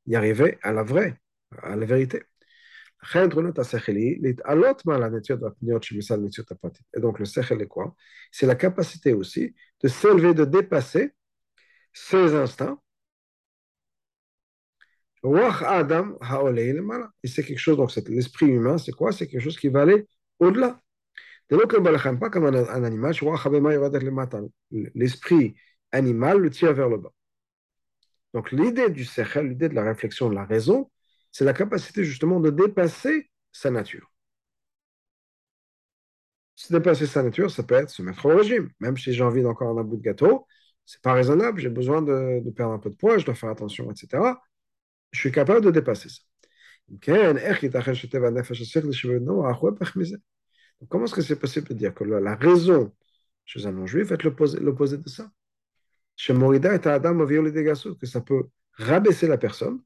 y 0.07 0.17
arriver 0.17 0.59
à 0.63 0.73
la 0.73 0.83
vraie, 0.83 1.21
à 1.63 1.77
la 1.77 1.85
vérité. 1.87 2.23
Et 3.15 3.27
donc, 7.01 7.19
le 7.19 7.25
sechel 7.25 7.61
est 7.61 7.67
quoi? 7.67 7.97
C'est 8.31 8.47
la 8.47 8.55
capacité 8.55 9.13
aussi 9.13 9.55
de 9.83 9.89
s'élever, 9.89 10.35
de 10.35 10.45
dépasser 10.45 11.13
ses 11.93 12.35
instincts. 12.35 12.81
Adam 15.25 16.19
Et 17.23 17.29
c'est 17.29 17.45
quelque 17.45 17.59
chose, 17.59 17.77
donc 17.77 17.95
l'esprit 18.09 18.47
humain, 18.47 18.79
c'est 18.79 18.93
quoi 18.93 19.13
C'est 19.13 19.29
quelque 19.29 19.43
chose 19.43 19.59
qui 19.59 19.69
va 19.69 19.83
aller 19.83 20.07
au-delà. 20.39 20.81
Pas 21.49 22.31
comme 22.31 22.47
un, 22.47 22.55
un 22.55 22.85
animal, 22.85 23.15
l'esprit 24.95 25.55
animal 25.93 26.39
le 26.39 26.51
tire 26.51 26.73
vers 26.73 26.89
le 26.89 26.97
bas. 26.97 27.13
Donc 28.35 28.51
l'idée 28.51 28.91
du 28.91 29.05
sechel, 29.05 29.49
l'idée 29.49 29.69
de 29.69 29.75
la 29.75 29.85
réflexion, 29.85 30.29
de 30.31 30.35
la 30.35 30.45
raison, 30.45 30.91
c'est 31.31 31.45
la 31.45 31.53
capacité 31.53 32.05
justement 32.05 32.41
de 32.41 32.51
dépasser 32.51 33.31
sa 33.53 33.71
nature. 33.71 34.11
Se 36.55 36.73
dépasser 36.73 37.07
sa 37.07 37.23
nature, 37.23 37.51
ça 37.51 37.63
peut 37.63 37.75
être 37.75 37.91
se 37.91 38.03
mettre 38.03 38.25
au 38.27 38.37
régime. 38.37 38.71
Même 38.81 38.97
si 38.97 39.13
j'ai 39.13 39.23
envie 39.23 39.43
d'encore 39.43 39.79
un 39.79 39.85
bout 39.85 39.97
de 39.97 40.03
gâteau, 40.03 40.47
c'est 40.85 41.01
pas 41.03 41.13
raisonnable, 41.13 41.61
j'ai 41.61 41.69
besoin 41.69 42.03
de, 42.03 42.41
de, 42.45 42.51
perdre 42.51 42.75
un 42.75 42.79
peu 42.79 42.91
de 42.91 42.97
poids, 42.97 43.19
je 43.19 43.25
dois 43.25 43.35
faire 43.35 43.51
attention, 43.51 43.91
etc. 43.91 44.23
Je 45.13 45.21
suis 45.21 45.33
capable 45.33 45.65
de 45.65 45.71
dépasser 45.71 46.09
ça. 46.09 46.23
Comment 50.89 51.05
est-ce 51.05 51.15
que 51.15 51.23
c'est 51.23 51.39
possible 51.39 51.69
de 51.69 51.75
dire 51.75 51.95
que 51.95 52.05
la 52.05 52.35
raison 52.35 52.93
chez 53.45 53.67
un 53.67 53.73
non-juif 53.73 54.11
est 54.11 54.23
l'opposé 54.25 54.97
de 54.99 55.09
ça? 55.09 55.31
Chez 56.17 56.33
Morida 56.33 56.75
et 56.75 56.87
Adam 56.89 57.27
que 57.27 58.07
ça 58.07 58.21
peut 58.21 58.49
rabaisser 58.75 59.29
la 59.29 59.39
personne 59.39 59.81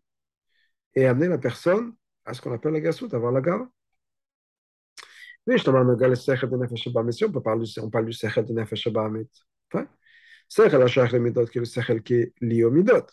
et 0.95 1.07
amener 1.07 1.29
la 1.29 1.39
personne 1.39 1.95
à 2.25 2.35
ce 2.35 2.41
qu'on 2.41 2.53
appelle 2.53 2.73
la 2.73 2.81
gassout, 2.81 3.13
avoir 3.13 3.33
la 3.33 3.41
gava. 3.41 3.69
Mais 5.47 5.59
je 5.59 5.71
on 5.71 7.33
peut 7.33 7.43
parler 7.43 7.65
on 7.79 7.91
parle 7.91 8.07
du 8.07 8.13
sechel 8.13 8.45
de 8.45 8.53
nefesh 8.53 8.89
ba'amit. 8.89 9.31
Sechel 10.49 10.83
hachach 10.83 11.13
le 11.13 11.21
midot, 11.21 11.47
qui 11.47 11.59
est 11.59 11.61
le 11.61 11.67
sechel 11.67 12.03
qui 12.03 12.15
est 12.15 12.33
lié 12.41 12.65
au 12.65 12.71
midot. 12.71 13.07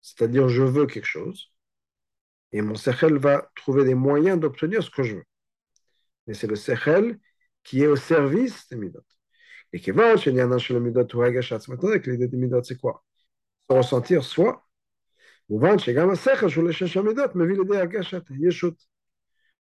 C'est-à-dire, 0.00 0.48
je 0.48 0.62
veux 0.62 0.86
quelque 0.86 1.06
chose, 1.06 1.50
et 2.52 2.62
mon 2.62 2.74
sechel 2.74 3.18
va 3.18 3.50
trouver 3.54 3.84
des 3.84 3.94
moyens 3.94 4.38
d'obtenir 4.40 4.82
ce 4.82 4.90
que 4.90 5.02
je 5.02 5.16
veux. 5.16 5.24
Mais 6.26 6.34
c'est 6.34 6.46
le 6.46 6.56
sechel 6.56 7.18
qui 7.62 7.82
est 7.82 7.86
au 7.86 7.96
service 7.96 8.68
des 8.68 8.76
midot. 8.76 9.04
Et 9.72 9.80
qui 9.80 9.90
va 9.90 10.16
chez 10.16 10.32
le 10.32 10.80
midot 10.80 11.06
ou 11.14 11.22
Hagashat. 11.22 11.60
Maintenant, 11.68 11.90
avec 11.90 12.06
l'idée 12.06 12.28
des 12.28 12.36
midot, 12.36 12.62
c'est 12.62 12.78
quoi? 12.78 13.04
Se 13.68 13.76
ressentir 13.76 14.24
soi. 14.24 14.64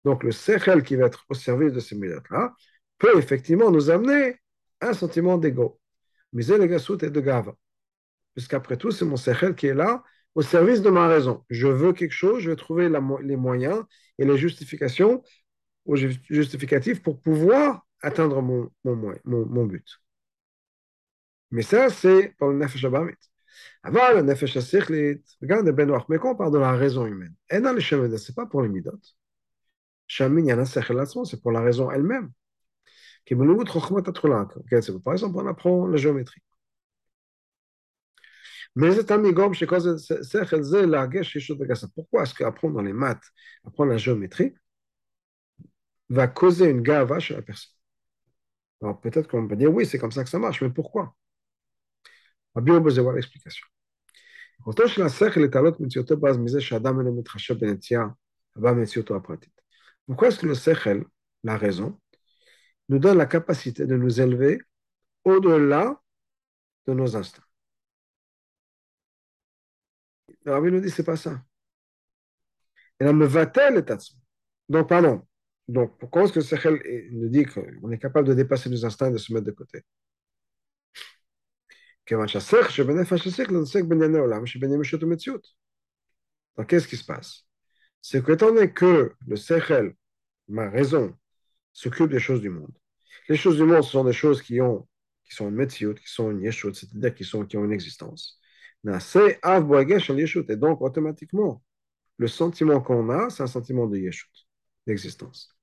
Donc 0.04 0.24
le 0.24 0.32
sechel 0.32 0.82
qui 0.82 0.96
va 0.96 1.06
être 1.06 1.24
au 1.28 1.34
service 1.34 1.72
de 1.72 1.80
ces 1.80 1.96
midot-là 1.96 2.54
peut 2.98 3.16
effectivement 3.16 3.70
nous 3.70 3.90
amener 3.90 4.36
un 4.80 4.92
sentiment 4.92 5.38
d'ego. 5.38 5.80
Mais 6.32 6.42
c'est 6.42 6.58
le 6.58 6.66
gasout 6.66 7.02
et 7.02 7.10
de 7.10 7.20
gava. 7.20 7.54
Puisqu'après 8.34 8.76
tout, 8.76 8.90
c'est 8.90 9.04
mon 9.04 9.16
sechel 9.16 9.54
qui 9.54 9.68
est 9.68 9.74
là 9.74 10.02
au 10.38 10.42
service 10.42 10.83
de 10.83 10.90
ma 10.90 11.09
raison. 11.09 11.44
Je 11.51 11.66
veux 11.66 11.92
quelque 11.92 12.12
chose, 12.12 12.38
je 12.44 12.51
vais 12.51 12.55
trouver 12.55 12.88
la, 12.88 13.03
les 13.22 13.35
moyens 13.35 13.83
et 14.18 14.24
les 14.24 14.38
justifications 14.38 15.24
ou 15.85 15.96
justificatifs 15.96 17.03
pour 17.03 17.20
pouvoir 17.20 17.85
atteindre 18.03 18.40
mon, 18.40 18.70
mon, 18.85 19.14
mon, 19.24 19.66
but. 19.66 19.88
Mais 21.51 21.62
ça, 21.62 21.90
c'est 21.90 22.37
pour 22.38 22.51
le 22.51 22.57
nefesh 22.57 22.85
abamit. 22.85 23.14
Avant, 23.83 24.12
le 24.14 24.22
nefesh 24.22 24.57
asichlit, 24.57 25.20
regarde 25.42 25.68
Ben 25.72 25.90
mais 26.09 26.18
quand 26.18 26.31
on 26.35 26.37
parle 26.37 26.53
de 26.53 26.59
la 26.59 26.72
raison 26.72 27.05
humaine, 27.05 27.35
et 27.51 27.61
dans 27.61 27.72
le 27.72 27.81
chemin 27.81 28.16
c'est 28.16 28.37
pas 28.37 28.46
pour 28.46 28.62
les 28.62 28.68
midot. 28.68 28.92
Shamin 30.07 30.44
yana 30.44 30.66
c'est 30.66 31.42
pour 31.42 31.51
la 31.51 31.62
raison 31.62 31.90
elle-même. 31.90 32.31
Par 33.29 35.14
exemple, 35.14 35.37
on 35.37 35.46
apprend 35.48 35.87
la 35.88 35.96
géométrie. 35.96 36.42
Mais 38.78 38.94
c'est 38.94 39.10
un 39.10 39.18
migom 39.18 39.52
chez 39.52 39.66
cause 39.66 39.96
c'est 40.22 40.86
la 40.86 41.08
Pourquoi 41.96 42.22
est-ce 42.22 42.32
qu'apprendre 42.32 42.74
dans 42.76 42.82
les 42.82 42.92
maths, 42.92 43.24
apprendre 43.64 43.90
la 43.90 43.96
géométrie, 43.98 44.54
va 46.08 46.28
causer 46.28 46.70
une 46.70 46.82
gava 46.82 47.18
chez 47.18 47.34
la 47.34 47.42
personne? 47.42 47.74
Alors 48.80 49.00
peut-être 49.00 49.28
qu'on 49.28 49.48
peut 49.48 49.56
dire 49.56 49.74
oui, 49.74 49.84
c'est 49.84 49.98
comme 49.98 50.12
ça 50.12 50.22
que 50.22 50.30
ça 50.30 50.38
marche, 50.38 50.62
mais 50.62 50.70
pourquoi? 50.70 51.16
On 52.54 52.60
va 52.60 52.64
bien 52.64 52.78
vous 52.78 53.00
avoir 53.00 53.16
l'explication. 53.16 53.66
Pourquoi 54.64 54.84
est-ce 60.28 60.38
que 60.38 60.46
le 60.46 60.54
sechel, 60.54 61.04
la 61.42 61.56
raison, 61.56 61.98
nous 62.88 63.00
donne 63.00 63.18
la 63.18 63.26
capacité 63.26 63.86
de 63.86 63.96
nous 63.96 64.20
élever 64.20 64.60
au-delà 65.24 66.00
de 66.86 66.94
nos 66.94 67.16
instincts? 67.16 67.47
Le 70.48 70.54
Rabbi 70.54 70.72
nous 70.72 70.80
dit, 70.80 70.88
c'est 70.90 71.04
pas 71.04 71.16
ça. 71.16 71.44
Elle 72.98 73.14
me 73.14 73.26
va-t-elle 73.26 73.76
et 73.76 73.82
Donc, 74.70 74.88
pardon. 74.88 75.26
Donc, 75.68 75.98
pourquoi 75.98 76.22
est-ce 76.24 76.32
que 76.32 76.40
sechel 76.40 76.80
nous 77.12 77.28
dit 77.28 77.44
qu'on 77.44 77.90
est 77.90 77.98
capable 77.98 78.28
de 78.28 78.32
dépasser 78.32 78.70
nos 78.70 78.87
instincts 78.87 79.11
et 79.11 79.12
de 79.12 79.18
se 79.18 79.30
mettre 79.30 79.44
de 79.44 79.50
côté? 79.50 79.84
Donc, 86.56 86.66
qu'est-ce 86.66 86.88
qui 86.88 86.96
se 86.96 87.04
passe? 87.04 87.46
C'est 88.00 88.24
qu'étant 88.24 88.46
donné 88.46 88.72
que 88.72 89.12
le 89.26 89.37
Sechel, 89.37 89.94
ma 90.48 90.70
raison, 90.70 91.14
s'occupe 91.74 92.11
des 92.11 92.20
choses 92.20 92.40
du 92.40 92.48
monde, 92.48 92.72
les 93.28 93.37
choses 93.37 93.56
du 93.56 93.64
monde, 93.64 93.84
ce 93.84 93.90
sont 93.90 94.04
des 94.04 94.14
choses 94.14 94.40
qui, 94.40 94.62
ont, 94.62 94.88
qui 95.24 95.34
sont 95.34 95.50
une 95.50 95.56
Metziut, 95.56 95.96
qui 95.96 96.11
sont 96.11 96.30
une 96.30 96.40
Yeshut, 96.40 96.74
c'est-à-dire 96.74 97.14
qui, 97.14 97.24
sont, 97.24 97.44
qui 97.44 97.58
ont 97.58 97.66
une 97.66 97.72
existence. 97.72 98.40
Et 98.86 100.56
donc, 100.56 100.80
automatiquement, 100.80 101.62
le 102.16 102.28
sentiment 102.28 102.80
qu'on 102.80 103.10
a, 103.10 103.30
c'est 103.30 103.42
un 103.42 103.46
sentiment 103.46 103.86
de 103.86 103.98
Yeshut, 103.98 104.30
d'existence 104.86 105.58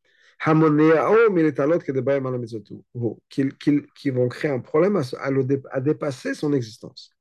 qui 3.29 4.09
vont 4.09 4.29
créer 4.29 4.51
un 4.51 4.59
problème 4.59 5.01
à, 5.71 5.81
dépasser 5.81 6.33
son 6.33 6.53
existence. 6.53 7.11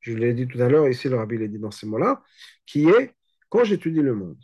Je 0.00 0.14
l'ai 0.14 0.34
dit 0.34 0.46
tout 0.48 0.60
à 0.60 0.68
l'heure, 0.68 0.88
ici 0.88 1.08
le 1.08 1.16
rabbi 1.16 1.38
l'a 1.38 1.46
dit 1.46 1.58
dans 1.58 1.70
ces 1.70 1.86
mots-là, 1.86 2.22
qui 2.66 2.88
est 2.88 3.14
quand 3.48 3.64
j'étudie 3.64 4.00
le 4.00 4.14
monde, 4.14 4.42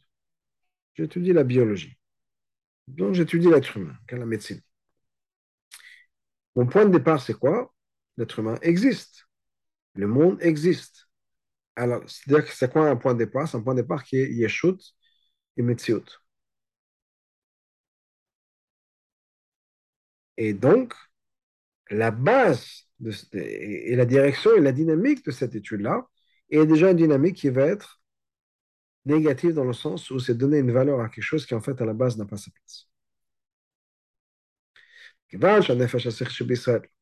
j'étudie 0.94 1.32
la 1.32 1.44
biologie, 1.44 1.98
donc 2.86 3.14
j'étudie 3.14 3.48
l'être 3.48 3.76
humain, 3.76 3.96
la 4.10 4.26
médecine. 4.26 4.60
Mon 6.54 6.66
point 6.66 6.84
de 6.86 6.90
départ, 6.90 7.20
c'est 7.20 7.34
quoi? 7.34 7.74
L'être 8.16 8.38
humain 8.38 8.58
existe. 8.62 9.27
Le 9.98 10.06
monde 10.06 10.38
existe. 10.42 11.08
Alors, 11.76 12.02
c'est-à-dire 12.08 12.46
que 12.46 12.54
c'est 12.54 12.72
quoi 12.72 12.88
un 12.88 12.96
point 12.96 13.14
de 13.14 13.18
départ? 13.20 13.48
C'est 13.48 13.56
un 13.58 13.62
point 13.62 13.74
de 13.74 13.82
départ 13.82 14.04
qui 14.04 14.16
est 14.18 14.30
Yeshut 14.32 14.80
et 15.56 15.62
Metziut. 15.62 16.04
Et 20.36 20.52
donc, 20.54 20.94
la 21.90 22.10
base 22.10 22.84
et 23.32 23.96
la 23.96 24.06
direction 24.06 24.54
et 24.56 24.60
la 24.60 24.72
dynamique 24.72 25.24
de 25.24 25.30
cette 25.32 25.54
étude-là 25.54 26.06
est 26.50 26.66
déjà 26.66 26.90
une 26.90 26.96
dynamique 26.96 27.36
qui 27.36 27.48
va 27.50 27.66
être 27.66 28.00
négative 29.04 29.54
dans 29.54 29.64
le 29.64 29.72
sens 29.72 30.10
où 30.10 30.20
c'est 30.20 30.34
donner 30.36 30.58
une 30.58 30.72
valeur 30.72 31.00
à 31.00 31.08
quelque 31.08 31.24
chose 31.24 31.46
qui 31.46 31.54
en 31.54 31.60
fait 31.60 31.80
à 31.80 31.84
la 31.84 31.94
base 31.94 32.16
n'a 32.18 32.24
pas 32.26 32.36
sa 32.36 32.50
place. 32.52 32.88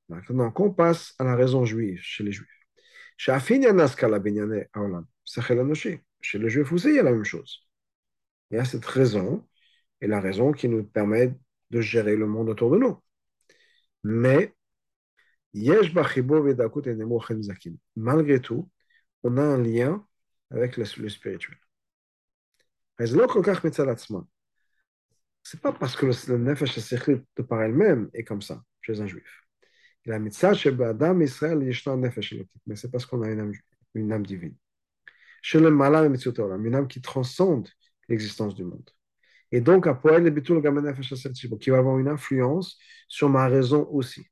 Maintenant, 0.08 0.50
qu'on 0.50 0.72
passe 0.72 1.14
à 1.18 1.24
la 1.24 1.34
raison 1.36 1.64
juive 1.64 2.00
chez 2.02 2.24
les 2.24 2.32
juifs. 2.32 2.55
Chez 6.20 6.38
les 6.38 6.50
juifs 6.50 6.72
aussi, 6.72 6.88
il 6.88 6.94
y 6.96 6.98
a 6.98 7.02
la 7.02 7.12
même 7.12 7.24
chose. 7.24 7.66
Il 8.50 8.56
y 8.56 8.60
a 8.60 8.64
cette 8.64 8.84
raison, 8.84 9.46
et 10.00 10.06
la 10.06 10.20
raison 10.20 10.52
qui 10.52 10.68
nous 10.68 10.84
permet 10.84 11.34
de 11.70 11.80
gérer 11.80 12.16
le 12.16 12.26
monde 12.26 12.48
autour 12.50 12.70
de 12.70 12.78
nous. 12.78 13.02
Mais, 14.04 14.54
malgré 17.96 18.40
tout, 18.40 18.70
on 19.22 19.36
a 19.38 19.42
un 19.42 19.58
lien 19.62 20.06
avec 20.50 20.76
le, 20.76 20.84
spirituel. 20.84 21.58
C'est 25.42 25.60
pas 25.60 25.72
parce 25.72 25.96
que 25.96 26.06
le, 26.06 26.38
nefesh 26.38 26.76
de 27.36 27.42
par 27.42 27.62
elle-même 27.62 28.10
est 28.12 28.24
comme 28.24 28.42
ça 28.42 28.62
chez 28.80 29.00
un 29.00 29.06
juif. 29.06 29.45
La 30.06 30.18
mitzvah 30.18 30.54
chez 30.54 30.70
Adam 30.82 31.20
Israël 31.20 31.58
nefesh 31.58 32.34
mais 32.66 32.76
c'est 32.76 32.90
parce 32.90 33.04
qu'on 33.06 33.22
a 33.22 33.30
une 33.30 33.40
âme, 33.40 33.52
une 33.94 34.12
âme 34.12 34.24
divine. 34.24 34.54
Chez 35.42 35.60
le 35.60 35.70
malin 35.70 36.12
une 36.12 36.74
âme 36.74 36.88
qui 36.88 37.00
transcende 37.00 37.68
l'existence 38.08 38.54
du 38.54 38.64
monde. 38.64 38.88
Et 39.52 39.60
donc, 39.60 39.84
qui 39.84 41.70
va 41.70 41.78
avoir 41.78 41.98
une 41.98 42.08
influence 42.08 42.78
sur 43.08 43.28
ma 43.28 43.46
raison 43.48 43.86
aussi. 43.90 44.26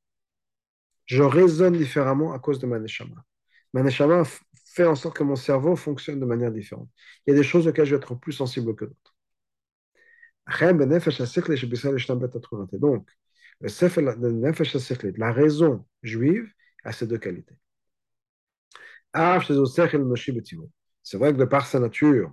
Je 1.07 1.23
raisonne 1.23 1.77
différemment 1.77 2.33
à 2.33 2.39
cause 2.39 2.59
de 2.59 2.67
ma 2.67 2.79
neshama. 2.79 3.25
Ma 3.73 3.83
neshama 3.83 4.25
fait 4.65 4.85
en 4.85 4.95
sorte 4.95 5.17
que 5.17 5.23
mon 5.23 5.37
cerveau 5.37 5.77
fonctionne 5.77 6.21
de 6.21 6.25
manière 6.25 6.51
différente. 6.51 6.89
Il 7.27 7.31
y 7.31 7.35
a 7.35 7.37
des 7.37 7.45
choses 7.45 7.67
auxquelles 7.69 7.87
je 7.87 7.97
vais 7.97 8.03
être 8.03 8.15
plus 8.15 8.33
sensible 8.33 8.75
que 8.75 8.87
d'autres. 8.87 9.15
Donc, 12.79 13.09
le 13.11 13.24
la 15.19 15.33
raison 15.33 15.85
juive 16.03 16.53
a 16.85 16.93
ces 16.93 17.07
deux 17.07 17.19
qualités. 17.19 17.57
C'est 21.03 21.19
vrai 21.19 21.33
que 21.33 21.39
de 21.39 21.45
par 21.45 21.67
sa 21.67 21.79
nature, 21.81 22.33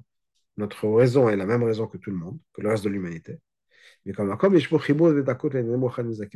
notre 0.58 0.88
raison 0.90 1.30
est 1.30 1.36
la 1.38 1.46
même 1.46 1.64
raison 1.64 1.88
que 1.88 1.98
tout 1.98 2.12
le 2.12 2.18
monde, 2.18 2.40
que 2.54 2.62
le 2.62 2.70
reste 2.70 2.84
de 2.84 2.90
l'humanité. 2.90 3.40
Mais 4.06 4.14
comme 4.14 4.30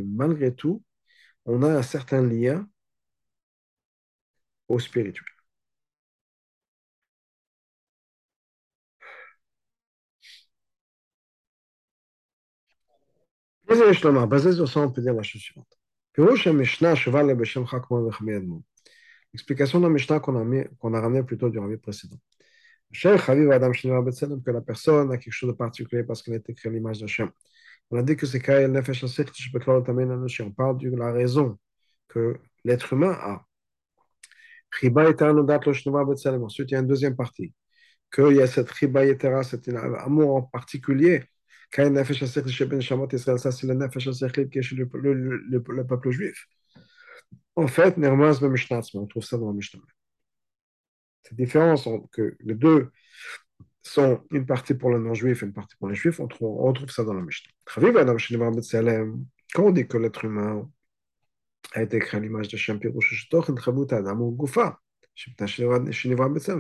malgré 0.05 0.55
tout, 0.55 0.83
on 1.45 1.63
a 1.63 1.69
un 1.69 1.83
certain 1.83 2.21
lien 2.21 2.67
au 4.67 4.79
spirituel. 4.79 5.34
On 13.67 14.91
peut 14.91 15.01
dire 15.01 15.13
la 15.13 15.23
chose 15.23 15.41
suivante. 15.41 15.79
L'explication 19.33 19.79
de 19.79 19.83
la 19.85 19.89
Mishnah 19.89 20.19
qu'on 20.19 20.35
a, 20.35 20.63
qu 20.63 20.95
a 20.95 21.01
ramené 21.01 21.23
plutôt 21.23 21.49
du 21.49 21.59
rabbi 21.59 21.77
précédent 21.77 22.19
la 22.93 24.61
personne 24.61 25.11
a 25.11 25.17
quelque 25.17 25.33
chose 25.33 25.49
de 25.49 25.55
parce. 26.03 26.23
On 27.91 27.97
a 27.97 28.03
dit 28.03 28.15
que 28.15 28.25
c'est 28.25 28.39
On 30.41 30.51
parle 30.51 30.77
de 30.77 30.95
la 30.95 31.11
raison 31.11 31.57
que 32.07 32.39
l'être 32.63 32.93
humain 32.93 33.17
a. 33.19 33.45
Ensuite, 36.43 36.71
il 36.71 36.73
y 36.73 36.77
a 36.77 36.79
une 36.79 36.87
deuxième 36.87 37.15
partie. 37.15 37.53
Qu'il 38.13 38.35
y 38.35 38.41
a 38.41 38.47
amour 39.97 40.35
en 40.35 40.41
particulier. 40.43 41.23
Nefesh 41.77 42.19
ça 42.19 42.27
c'est 43.51 43.67
le 43.67 44.45
qui 44.45 44.59
le, 44.75 45.13
le, 45.13 45.63
le, 45.67 45.87
peuple 45.87 46.11
juif. 46.11 46.47
En 47.55 47.67
fait, 47.67 47.95
on 47.97 49.07
trouve 49.07 49.23
ça 49.23 49.37
dans 49.37 49.47
la 49.47 49.53
Mishnah 49.53 49.81
cette 51.25 51.37
différence 51.37 51.89
que 52.11 52.37
les 52.41 52.53
deux 52.53 52.91
sont 53.81 54.23
une 54.31 54.45
partie 54.45 54.75
pour 54.75 54.91
le 54.91 54.99
non-juif 54.99 55.43
et 55.43 55.45
une 55.45 55.53
partie 55.53 55.75
pour 55.77 55.87
les 55.87 55.95
juifs, 55.95 56.19
on 56.19 56.27
trouve, 56.27 56.59
on 56.59 56.73
trouve 56.73 56.89
ça 56.89 57.03
dans 57.03 57.13
la 57.13 57.21
Mishnah. 57.21 57.51
Quand 59.53 59.63
on 59.63 59.71
dit 59.71 59.87
que 59.87 59.97
l'être 59.97 60.25
humain 60.25 60.69
a 61.73 61.81
été 61.81 61.99
créé 61.99 62.19
à 62.19 62.23
l'image 62.23 62.47
de 62.47 62.57
Shem 62.57 62.79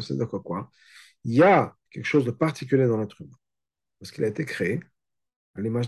c'est-à-dire 0.01 0.29
quoi? 0.43 0.71
Il 1.23 1.33
y 1.33 1.43
a 1.43 1.75
quelque 1.91 2.05
chose 2.05 2.25
de 2.25 2.31
particulier 2.31 2.87
dans 2.87 2.97
l'être 2.97 3.21
humain, 3.21 3.37
parce 3.99 4.11
qu'il 4.11 4.23
a 4.23 4.27
été 4.27 4.45
créé 4.45 4.79
à 5.55 5.61
l'image. 5.61 5.87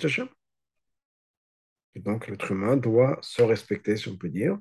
Et 1.95 1.99
donc 1.99 2.27
l'être 2.27 2.51
humain 2.51 2.77
doit 2.77 3.19
se 3.21 3.41
respecter, 3.41 3.97
si 3.97 4.09
on 4.09 4.17
peut 4.17 4.29
dire, 4.29 4.57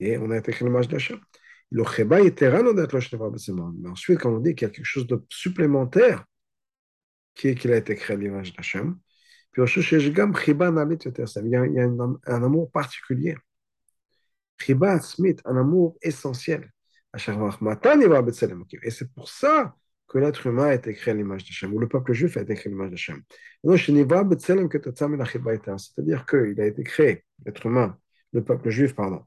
et 0.00 0.18
on 0.18 0.30
a 0.30 0.38
été 0.38 0.52
créé 0.52 0.66
l'image 0.66 0.88
de 0.88 0.98
Shem. 0.98 1.20
Le 1.70 1.84
cheba 1.84 2.18
Mais 2.20 3.88
ensuite, 3.88 4.20
quand 4.20 4.32
on 4.32 4.40
dit 4.40 4.54
qu'il 4.54 4.66
y 4.66 4.70
a 4.70 4.74
quelque 4.74 4.84
chose 4.84 5.06
de 5.06 5.22
supplémentaire, 5.28 6.24
qui 7.34 7.48
est 7.48 7.54
qu'il 7.54 7.72
a 7.72 7.76
été 7.76 7.94
créé 7.94 8.16
à 8.16 8.18
l'image 8.18 8.54
d'Hachem, 8.54 8.98
puis 9.52 9.62
il 9.62 9.66
y 9.66 11.56
a, 11.56 11.66
il 11.66 11.74
y 11.74 11.80
a 11.80 11.84
un, 11.84 12.42
amour 12.42 12.70
particulier. 12.70 13.36
Chiba 14.58 15.00
Smith, 15.00 15.40
un 15.44 15.56
amour 15.56 15.96
essentiel. 16.02 16.70
Et 17.14 18.90
c'est 18.90 19.12
pour 19.12 19.28
ça 19.28 19.74
que 20.08 20.18
l'être 20.18 20.46
humain 20.46 20.66
a 20.68 20.74
été 20.74 20.94
créé 20.94 21.12
à 21.12 21.16
l'image 21.16 21.44
d'Hachem, 21.44 21.72
ou 21.74 21.78
le 21.78 21.88
peuple 21.88 22.12
juif 22.12 22.36
a 22.36 22.40
été 22.40 22.54
créé 22.54 22.66
à 22.66 22.70
l'image 22.70 22.90
d'Hachem. 22.90 23.22
C'est-à-dire 25.78 26.26
qu'il 26.26 26.60
a 26.60 26.66
été 26.66 26.82
créé, 26.82 27.24
l'être 27.44 27.66
humain, 27.66 27.98
le 28.32 28.42
peuple 28.42 28.70
juif, 28.70 28.94
pardon, 28.94 29.24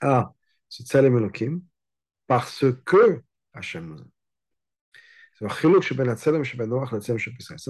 à 0.00 0.34
c'est 0.68 0.86
Tselem 0.86 1.16
Elohim, 1.16 1.62
parce 2.26 2.64
que 2.84 3.22
Hachem 3.54 3.86
nous 3.86 3.98
aime. 3.98 4.10
Ben 5.40 5.48
Ben 6.56 6.68
Noach. 6.68 7.00
Ça, 7.00 7.16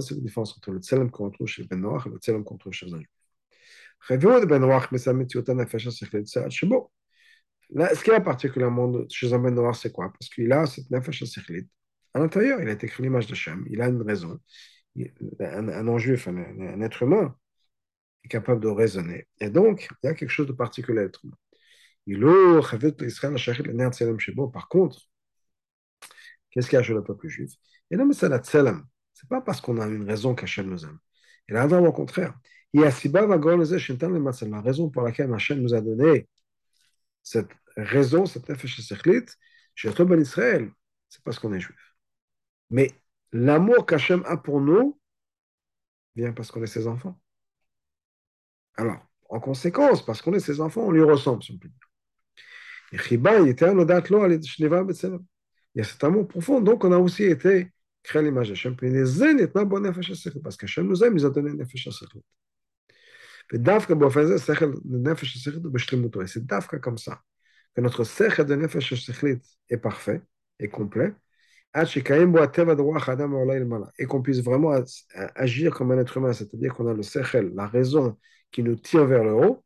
c'est 0.02 0.14
la 0.14 0.20
différence 0.20 0.56
entre 0.56 0.72
le 0.72 0.80
Tselem 0.80 1.10
qu'on 1.10 1.30
trouve 1.30 1.46
chez 1.46 1.64
Ben 1.64 1.80
Noach 1.80 2.06
et 2.06 2.10
le 2.10 2.18
Tselem 2.18 2.42
qu'on 2.44 2.56
trouve 2.56 2.72
chez 2.72 2.92
un 2.92 3.00
Là, 7.70 7.94
ce 7.94 8.02
qui 8.02 8.10
est 8.10 8.20
particulièrement 8.20 8.92
chez 9.10 9.32
un 9.32 9.38
Ben 9.38 9.54
Noir, 9.54 9.76
c'est 9.76 9.92
quoi? 9.92 10.10
Parce 10.10 10.30
qu'il 10.30 10.50
a 10.52 10.64
cette 10.66 10.90
nefesh 10.90 11.22
à 12.14 12.18
l'intérieur, 12.20 12.60
il 12.60 12.68
a 12.68 12.72
été 12.72 12.86
créé 12.88 13.04
l'image 13.04 13.26
de 13.26 13.34
Shem, 13.34 13.64
il 13.70 13.80
a 13.82 13.88
une 13.88 14.02
raison. 14.02 14.40
Un, 15.40 15.82
non-juif, 15.82 16.28
un, 16.28 16.80
être 16.80 17.02
humain, 17.02 17.36
est 18.24 18.28
capable 18.28 18.60
de 18.60 18.68
raisonner. 18.68 19.26
Et 19.40 19.50
donc, 19.50 19.88
il 20.02 20.06
y 20.06 20.10
a 20.10 20.14
quelque 20.14 20.30
chose 20.30 20.46
de 20.46 20.52
particulier 20.52 21.00
à 21.00 21.02
l'être 21.04 21.24
humain. 21.24 21.36
Par 24.52 24.68
contre, 24.68 25.00
qu'est-ce 26.50 26.68
qu'il 26.68 26.76
y 26.76 26.80
a 26.80 26.82
chez 26.82 26.94
le 26.94 27.04
peuple 27.04 27.28
juif? 27.28 27.52
Et 27.90 27.96
là, 27.96 28.04
c'est 28.12 29.28
pas 29.28 29.40
parce 29.40 29.60
qu'on 29.60 29.78
a 29.80 29.86
une 29.86 30.04
raison 30.08 30.34
qu'Hachem 30.34 30.68
nous 30.68 30.84
aime. 30.84 30.98
Et 31.48 31.52
là, 31.52 31.66
au 31.66 31.92
contraire. 31.92 32.34
Il 32.74 32.82
la 32.82 34.60
raison 34.60 34.90
pour 34.90 35.02
laquelle 35.02 35.32
Hachem 35.32 35.60
nous 35.60 35.74
a 35.74 35.80
donné 35.80 36.28
cette 37.22 37.50
raison, 37.76 38.26
cette 38.26 38.48
nefesh 38.48 38.80
c'est 41.08 41.22
parce 41.24 41.38
qu'on 41.38 41.52
est 41.54 41.60
juif. 41.60 41.87
Mais 42.70 42.90
l'amour 43.32 43.86
qu'Hachem 43.86 44.22
a 44.26 44.36
pour 44.36 44.60
nous 44.60 44.98
vient 46.16 46.32
parce 46.32 46.50
qu'on 46.50 46.62
est 46.62 46.66
ses 46.66 46.86
enfants. 46.86 47.18
Alors, 48.76 49.06
en 49.28 49.40
conséquence, 49.40 50.04
parce 50.04 50.22
qu'on 50.22 50.34
est 50.34 50.40
ses 50.40 50.60
enfants, 50.60 50.82
on 50.82 50.90
lui 50.90 51.02
ressemble, 51.02 51.42
si 51.42 51.52
on 51.52 51.58
peut 51.58 51.68
dire. 51.68 51.76
Il 52.92 52.98
y 55.74 55.80
a 55.80 55.84
cet 55.84 56.04
amour 56.04 56.26
profond, 56.26 56.60
donc 56.60 56.84
on 56.84 56.92
a 56.92 56.98
aussi 56.98 57.24
été 57.24 57.70
créé 58.02 58.20
à 58.20 58.24
l'image 58.24 58.48
d'Hachem. 58.48 58.74
Parce 60.42 60.56
qu'Hachem 60.56 60.86
nous 60.86 61.04
aime, 61.04 61.12
il 61.12 61.16
nous 61.16 61.26
a 61.26 61.30
donné 61.30 61.52
nefesh 61.52 61.88
c'est 63.50 63.62
dafka 63.62 63.94
comme 66.78 66.98
ça 66.98 67.22
que 67.74 67.80
notre 67.80 68.04
sechel 68.04 68.44
de 68.44 68.54
nefesh 68.54 69.10
est 69.70 69.76
parfait 69.78 70.20
et 70.58 70.68
complet 70.68 71.14
et 71.74 74.06
qu'on 74.06 74.22
puisse 74.22 74.42
vraiment 74.42 74.72
agir 75.34 75.74
comme 75.74 75.92
un 75.92 75.98
être 75.98 76.16
humain, 76.16 76.32
c'est-à-dire 76.32 76.74
qu'on 76.74 76.88
a 76.88 76.94
le 76.94 77.02
sechel, 77.02 77.52
la 77.54 77.66
raison 77.66 78.18
qui 78.50 78.62
nous 78.62 78.76
tire 78.76 79.04
vers 79.06 79.24
le 79.24 79.34
haut, 79.34 79.64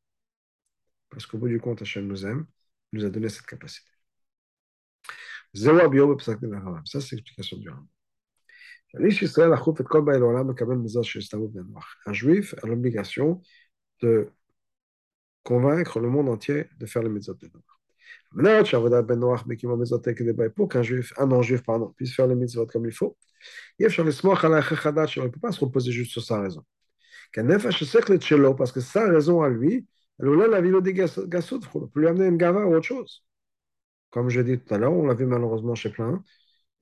parce 1.10 1.26
qu'au 1.26 1.38
bout 1.38 1.48
du 1.48 1.60
compte, 1.60 1.82
Hachem 1.82 2.06
nous 2.06 2.26
aime, 2.26 2.46
nous 2.92 3.04
a 3.04 3.10
donné 3.10 3.28
cette 3.28 3.46
capacité. 3.46 3.88
Ça, 6.84 7.00
c'est 7.00 7.16
l'explication 7.16 7.56
du 7.58 7.68
Rambam. 7.68 7.86
Un 12.06 12.12
juif 12.12 12.54
a 12.62 12.66
l'obligation 12.66 13.40
de 14.00 14.30
convaincre 15.42 16.00
le 16.00 16.08
monde 16.08 16.28
entier 16.28 16.68
de 16.78 16.86
faire 16.86 17.02
les 17.02 17.08
mitzvot 17.08 17.34
de 17.34 17.48
Noach. 17.48 17.71
Qu'un 20.68 20.82
juif, 20.82 21.12
un 21.18 21.26
non-juif, 21.26 21.62
pardon, 21.62 21.92
puisse 21.96 22.14
faire 22.14 22.26
les 22.26 22.34
mitzvot 22.34 22.66
comme 22.66 22.86
il 22.86 22.92
faut, 22.92 23.16
il 23.78 23.86
ne 23.86 25.28
peut 25.28 25.40
pas 25.40 25.52
se 25.52 25.60
reposer 25.60 25.92
juste 25.92 26.12
sur 26.12 26.22
sa 26.22 26.40
raison. 26.40 26.64
Parce 27.34 28.72
que 28.72 28.80
sa 28.80 29.08
raison 29.08 29.42
à 29.42 29.48
lui, 29.48 29.86
elle 30.18 30.28
voulait 30.28 30.48
la 30.48 30.60
ville 30.60 30.80
des 30.82 30.92
gassout, 30.94 31.28
il 31.28 31.88
peut 31.88 32.00
lui 32.00 32.08
amener 32.08 32.26
une 32.26 32.36
gava 32.36 32.64
ou 32.66 32.74
autre 32.74 32.86
chose. 32.86 33.24
Comme 34.10 34.28
je 34.28 34.40
dis 34.40 34.58
tout 34.58 34.74
à 34.74 34.78
l'heure, 34.78 34.92
on 34.92 35.06
l'a 35.06 35.14
vu 35.14 35.26
malheureusement 35.26 35.74
chez 35.74 35.90
plein, 35.90 36.22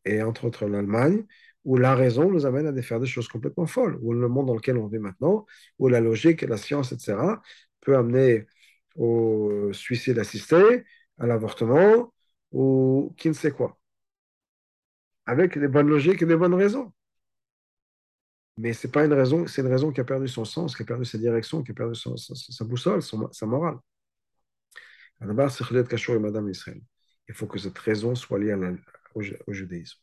et 0.05 0.23
entre 0.23 0.47
autres 0.47 0.67
l'Allemagne, 0.67 1.25
où 1.65 1.77
la 1.77 1.95
raison 1.95 2.31
nous 2.31 2.47
amène 2.47 2.67
à 2.67 2.83
faire 2.83 3.01
des 3.01 3.07
choses 3.07 3.29
complètement 3.29 3.67
folles, 3.67 3.99
où 4.03 4.13
le 4.13 4.29
monde 4.29 4.47
dans 4.47 4.55
lequel 4.55 4.77
on 4.79 4.87
vit 4.89 4.99
maintenant, 4.99 5.47
où 5.79 5.89
la 5.89 6.01
logique 6.01 6.43
la 6.43 6.57
science, 6.57 6.93
etc., 6.93 7.17
peut 7.81 7.97
amener 7.97 8.47
au 8.97 9.73
suicide 9.73 10.19
assisté, 10.19 10.85
à 11.21 11.27
l'avortement, 11.27 12.13
ou 12.53 13.15
qui 13.17 13.29
ne 13.29 13.35
sait 13.35 13.53
quoi. 13.53 13.79
Avec 15.27 15.59
des 15.59 15.69
bonnes 15.69 15.89
logiques 15.89 16.23
et 16.23 16.27
des 16.27 16.37
bonnes 16.37 16.55
raisons. 16.55 16.93
Mais 18.57 18.73
c'est 18.73 18.91
pas 18.91 19.05
une 19.05 19.13
raison, 19.13 19.47
c'est 19.47 19.63
une 19.63 19.69
raison 19.69 19.93
qui 19.93 20.01
a 20.01 20.05
perdu 20.05 20.29
son 20.29 20.45
sens, 20.45 20.77
qui 20.77 20.83
a 20.83 20.87
perdu 20.87 21.05
sa 21.05 21.19
direction, 21.19 21.63
qui 21.63 21.71
a 21.71 21.75
perdu 21.75 21.95
sa, 21.95 22.65
boussole, 22.65 23.03
sa 23.03 23.47
morale. 23.47 23.79
D'abord, 25.21 25.51
c'est 25.51 26.19
Madame 26.19 26.49
Israël. 26.49 26.81
Il 27.29 27.35
faut 27.35 27.47
que 27.47 27.59
cette 27.59 27.79
raison 27.79 28.15
soit 28.15 28.39
liée 28.39 28.55
au, 29.15 29.23
au 29.47 29.53
judaïsme. 29.53 30.01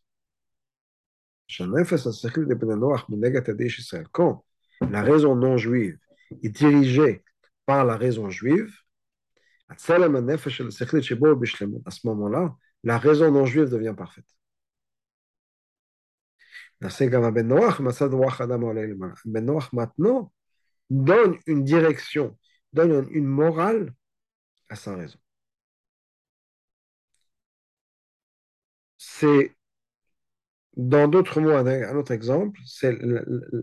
Quand 4.12 4.46
la 4.82 5.02
raison 5.02 5.36
non 5.36 5.58
juive 5.58 5.98
est 6.44 6.50
dirigée 6.50 7.24
par 7.66 7.86
la 7.86 7.98
raison 7.98 8.30
juive, 8.30 8.74
à 9.70 9.78
ce 9.78 9.92
moment-là, 12.08 12.56
la 12.84 12.98
raison 12.98 13.32
non 13.32 13.46
juive 13.46 13.70
devient 13.70 13.94
parfaite. 13.98 14.26
Ben 16.80 16.90
Noach 19.46 19.74
maintenant 19.74 20.32
donne 20.90 21.38
une 21.48 21.64
direction, 21.64 22.38
donne 22.74 23.08
une 23.12 23.26
morale 23.26 23.94
à 24.70 24.76
sa 24.76 24.96
raison. 24.96 25.18
C'est 28.98 29.56
dans 30.78 31.08
d'autres 31.08 31.42
mots, 31.42 31.52
un 31.52 31.96
autre 31.96 32.12
exemple, 32.12 32.60
c'est 32.66 32.98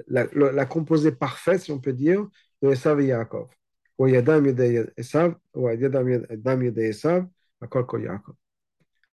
la, 0.08 0.66
composée 0.66 1.12
parfaite, 1.12 1.62
si 1.62 1.72
on 1.72 1.80
peut 1.80 1.92
dire, 1.92 2.26
de 2.62 2.70
Esav 2.70 3.00
et 3.00 3.06
Yaakov. 3.06 3.48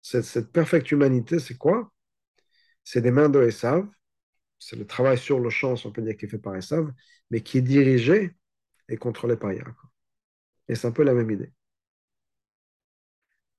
Cette, 0.02 0.24
cette 0.26 0.52
perfecte 0.52 0.92
humanité, 0.92 1.40
c'est 1.40 1.58
quoi? 1.58 1.92
C'est 2.84 3.02
des 3.02 3.12
mains 3.12 3.30
de 3.30 3.42
Esav, 3.44 3.88
c'est 4.58 4.76
le 4.76 4.86
travail 4.88 5.18
sur 5.18 5.40
le 5.40 5.50
champ, 5.50 5.76
on 5.86 5.92
peut 5.92 6.02
dire, 6.02 6.18
qui 6.18 6.26
est 6.26 6.30
fait 6.30 6.40
par 6.40 6.56
Esav, 6.56 6.92
mais 7.30 7.42
qui 7.42 7.60
est 7.60 7.62
dirigé 7.62 8.36
et 8.90 8.98
contrôlé 8.98 9.38
par 9.38 9.54
Yaakov. 9.54 9.76
Et 10.68 10.76
c'est 10.76 10.88
un 10.88 10.92
peu 10.92 11.04
la 11.04 11.14
même 11.14 11.30
idée. 11.32 11.52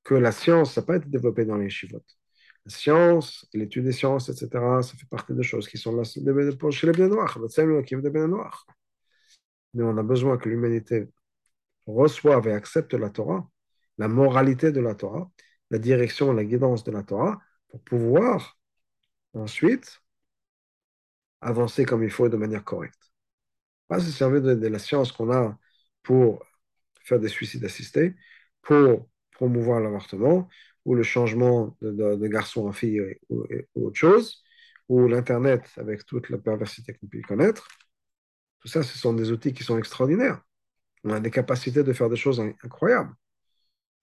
Que 0.04 0.14
la 0.14 0.32
science, 0.32 0.74
ça 0.74 0.80
n'a 0.80 0.86
pas 0.86 0.96
été 0.96 1.08
développée 1.08 1.44
dans 1.44 1.56
les 1.56 1.70
chivotes 1.70 2.16
la 2.64 2.72
science, 2.72 3.46
l'étude 3.52 3.84
des 3.84 3.92
sciences, 3.92 4.28
etc., 4.28 4.82
ça 4.82 4.94
fait 4.96 5.08
partie 5.08 5.34
des 5.34 5.42
choses 5.42 5.68
qui 5.68 5.78
sont 5.78 5.94
là 5.96 6.04
chez 6.04 6.20
les 6.20 6.92
bien 6.92 7.08
noirs, 7.08 7.38
noirs. 8.28 8.66
Mais 9.74 9.82
on 9.82 9.96
a 9.96 10.02
besoin 10.02 10.36
que 10.38 10.48
l'humanité 10.48 11.08
reçoive 11.86 12.48
et 12.48 12.52
accepte 12.52 12.94
la 12.94 13.10
Torah, 13.10 13.48
la 13.98 14.08
moralité 14.08 14.72
de 14.72 14.80
la 14.80 14.94
Torah, 14.94 15.30
la 15.70 15.78
direction, 15.78 16.32
la 16.32 16.44
guidance 16.44 16.84
de 16.84 16.92
la 16.92 17.02
Torah, 17.02 17.40
pour 17.68 17.80
pouvoir 17.82 18.58
ensuite 19.34 20.00
avancer 21.40 21.84
comme 21.84 22.04
il 22.04 22.10
faut 22.10 22.26
et 22.26 22.30
de 22.30 22.36
manière 22.36 22.64
correcte. 22.64 23.12
Pas 23.88 24.00
se 24.00 24.10
servir 24.10 24.42
de, 24.42 24.68
la 24.68 24.78
science 24.78 25.12
qu'on 25.12 25.32
a 25.32 25.58
pour 26.02 26.44
faire 27.00 27.18
des 27.18 27.28
suicides 27.28 27.64
assistés, 27.64 28.14
pour 28.62 29.08
promouvoir 29.32 29.80
l'avortement, 29.80 30.48
ou 30.84 30.94
le 30.94 31.02
changement 31.02 31.76
de 31.80 32.26
garçon 32.26 32.66
en 32.68 32.72
fille 32.72 33.00
ou, 33.28 33.44
ou, 33.74 33.86
autre 33.86 33.96
chose, 33.96 34.42
ou 34.88 35.08
l'Internet 35.08 35.70
avec 35.76 36.04
toute 36.06 36.28
la 36.30 36.38
perversité 36.38 36.94
qu'on 36.94 37.06
peut 37.06 37.18
y 37.18 37.22
connaître. 37.22 37.66
Tout 38.62 38.68
ça, 38.68 38.82
ce 38.84 38.96
sont 38.96 39.12
des 39.12 39.32
outils 39.32 39.52
qui 39.52 39.64
sont 39.64 39.76
extraordinaires. 39.76 40.40
On 41.04 41.10
a 41.10 41.20
des 41.20 41.32
capacités 41.32 41.82
de 41.82 41.92
faire 41.92 42.08
des 42.08 42.16
choses 42.16 42.40
incroyables. 42.40 43.12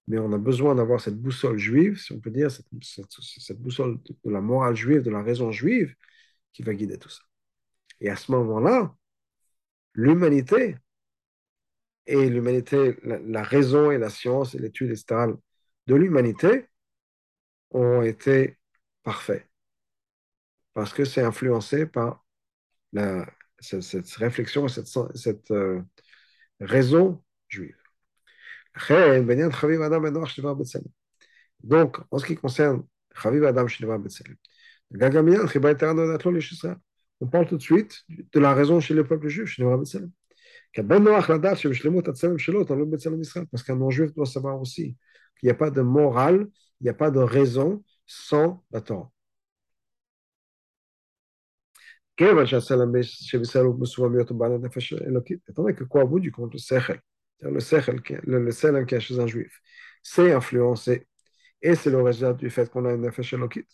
Mais 0.08 0.20
on 0.20 0.34
a 0.34 0.38
besoin 0.38 0.76
d'avoir 0.76 1.00
cette 1.00 1.18
boussole 1.18 1.58
juive, 1.58 1.98
si 1.98 2.12
on 2.12 2.20
peut 2.20 2.32
dire, 2.32 2.52
cette, 2.52 2.68
boussole 3.62 4.00
de, 4.04 4.32
la 4.32 4.42
morale 4.42 4.76
juive, 4.76 5.02
de 5.02 5.12
la 5.12 5.24
raison 5.24 5.52
juive, 5.52 5.96
qui 6.52 6.64
va 6.64 6.74
guider 6.74 6.98
tout 6.98 7.10
ça. 7.10 7.22
Et 8.02 8.10
à 8.10 8.16
ce 8.18 8.32
moment-là, 8.34 8.96
l'humanité, 9.94 10.78
et 12.06 12.30
l'humanité, 12.30 12.98
la, 13.04 13.20
la, 13.20 13.44
raison 13.44 13.92
et 13.92 13.98
la 13.98 14.10
science 14.10 14.56
et 14.56 14.60
l'étude, 14.60 14.92
etc., 14.92 15.28
de 15.88 15.96
l'humanité 15.96 16.68
ont 17.72 18.02
été 18.02 18.58
parfaits. 19.04 19.48
Parce 20.74 20.94
que 20.94 21.06
c'est 21.06 21.22
influencé 21.22 21.86
par 21.86 22.26
la, 22.94 23.26
cette, 23.60 24.10
réflexion, 24.16 24.68
cette, 24.68 25.52
euh, 25.52 25.82
raison 26.60 27.24
juive. 27.48 27.76
Donc, 31.64 31.98
en 32.12 32.18
ce 32.20 32.26
qui 32.26 32.36
concerne 32.36 32.84
Chaviv 33.16 33.44
Adam 33.46 33.68
on 37.22 37.28
parle 37.28 37.48
tout 37.48 37.58
de 37.58 37.62
suite 37.62 38.04
de 38.10 38.40
la 38.40 38.54
raison 38.54 38.80
chez 38.80 38.94
le 38.94 39.04
peuple 39.06 39.28
juif, 39.28 39.60
Betselem. 39.60 40.12
Parce 43.52 43.64
qu'un 43.64 43.76
non-juif 43.76 44.14
doit 44.14 44.26
savoir 44.26 44.62
aussi 44.62 44.96
qu'il 45.40 45.48
n'y 45.48 45.52
a 45.52 45.56
pas 45.56 45.72
de 45.72 45.82
morale, 45.82 46.48
il 46.80 46.84
n'y 46.84 46.90
a 46.90 46.94
pas 46.94 47.12
de 47.12 47.20
raison 47.20 47.84
sans 48.06 48.64
la 48.72 48.82
Torah. 48.82 49.12
כיוון 52.19 52.47
שהצלם 52.47 52.93
שבישראל 53.03 53.65
הוא 53.65 53.81
מסובב 53.81 54.13
להיות 54.13 54.33
בעל 54.33 54.53
הנפש 54.53 54.93
אלוקית. 54.93 55.41
étant 55.49 55.63
donné 55.63 55.75
que 55.75 55.85
quoi 55.85 56.05
au 56.05 56.09
bout 56.09 56.21
du 56.21 56.31
compte, 56.31 56.53
le 56.53 56.59
sechel, 56.59 57.01
le 57.41 57.61
sechel, 57.61 58.01
le, 58.23 58.45
le 58.45 58.51
selem 58.53 58.87
qui 58.87 58.95
est 58.95 59.01
chez 59.01 59.19
un 59.19 59.27
juif, 59.27 59.61
c'est 60.03 60.33
influencé, 60.33 61.09
et 61.61 61.75
c'est 61.75 61.91
le 61.91 62.01
résultat 62.03 62.35
du 62.35 62.51
fait 62.51 62.71
qu'on 62.71 62.85
a 62.85 62.93
une 62.93 63.01
nefesh 63.01 63.33
elokit. 63.33 63.67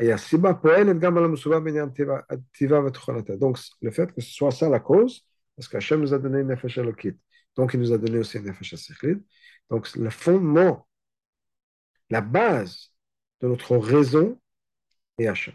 Il 0.00 0.06
y 0.06 0.12
a 0.12 0.16
siba 0.16 0.54
poelet 0.54 0.94
gam 0.94 1.18
al 1.18 1.28
musuva 1.28 1.60
binyan 1.60 1.90
tiva 1.90 2.80
v'tucholata. 2.80 3.36
Donc, 3.36 3.58
le 3.82 3.90
fait 3.90 4.10
que 4.12 4.20
ce 4.22 4.32
soit 4.32 4.52
ça 4.52 4.68
la 4.70 4.80
cause, 4.80 5.26
parce 5.54 5.68
qu'Hachem 5.68 6.00
nous 6.00 6.14
a 6.14 6.18
donné 6.18 6.40
une 6.40 6.48
nefesh 6.48 6.78
elokit, 6.78 7.18
donc 7.56 7.74
il 7.74 7.80
nous 7.80 7.92
a 7.92 7.98
donné 7.98 8.18
aussi 8.20 8.38
une 8.38 8.46
nefesh 8.46 8.74
sechlit. 8.76 9.18
Donc, 9.68 9.94
le 9.96 10.10
fondement, 10.10 10.88
la 12.08 12.20
base 12.20 12.92
de 13.40 13.48
notre 13.48 13.76
raison 13.76 14.40
est 15.18 15.26
Hachem. 15.26 15.54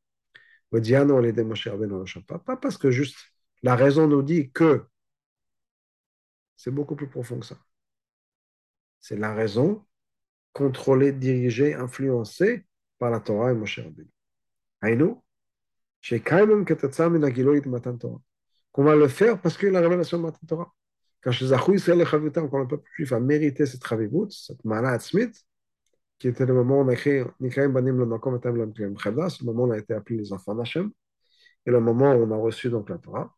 pas 2.37 2.55
parce 2.55 2.77
que 2.77 2.91
juste 2.91 3.17
la 3.61 3.75
raison 3.75 4.07
nous 4.07 4.21
dit 4.21 4.51
que 4.51 4.85
c'est 6.55 6.71
beaucoup 6.71 6.95
plus 6.95 7.07
profond 7.07 7.39
que 7.39 7.45
ça. 7.45 7.57
C'est 8.99 9.17
la 9.17 9.33
raison 9.33 9.85
contrôlée, 10.53 11.11
dirigée, 11.11 11.73
influencée 11.73 12.65
par 12.99 13.09
la 13.09 13.19
Torah 13.19 13.51
et 13.51 13.55
Moshe 13.55 13.79
Rabbeinu. 13.79 14.09
Aïnou, 14.81 15.23
qu'on 18.71 18.83
va 18.83 18.95
le 18.95 19.07
faire 19.07 19.41
parce 19.41 19.57
que 19.57 19.67
la 19.67 19.81
révélation 19.81 20.17
de 20.17 20.23
Matan 20.23 20.45
Torah. 20.47 20.73
Quand 21.21 21.31
le 21.31 22.67
peuple 22.67 22.89
juif 22.95 23.11
a 23.11 23.19
mérité 23.19 23.65
cette 23.65 23.83
ravivut, 23.83 24.29
cette 24.29 24.63
malade 24.65 25.01
Smith, 25.01 25.45
qui 26.21 26.27
était 26.27 26.45
le 26.45 26.53
moment 26.53 26.77
où 26.77 26.83
on 26.83 26.87
a 26.89 26.93
écrit 26.93 27.23
Nikaim 27.39 27.69
Banim 27.69 27.97
le 27.97 28.05
Makom 28.05 28.35
Etam 28.35 28.55
le 28.55 28.67
Mkrim 28.67 28.95
Chevdas, 28.95 29.37
le 29.41 29.47
moment 29.47 29.63
où 29.63 29.67
on 29.69 29.71
a 29.71 29.79
été 29.79 29.95
appelé 29.95 30.19
les 30.19 30.31
enfants 30.31 30.53
d'Hachem, 30.53 30.91
et 31.65 31.71
le 31.71 31.79
moment 31.79 32.13
où 32.13 32.23
on 32.23 32.31
a 32.31 32.37
reçu 32.37 32.69
donc 32.69 32.91
la 32.91 32.99
Torah. 32.99 33.35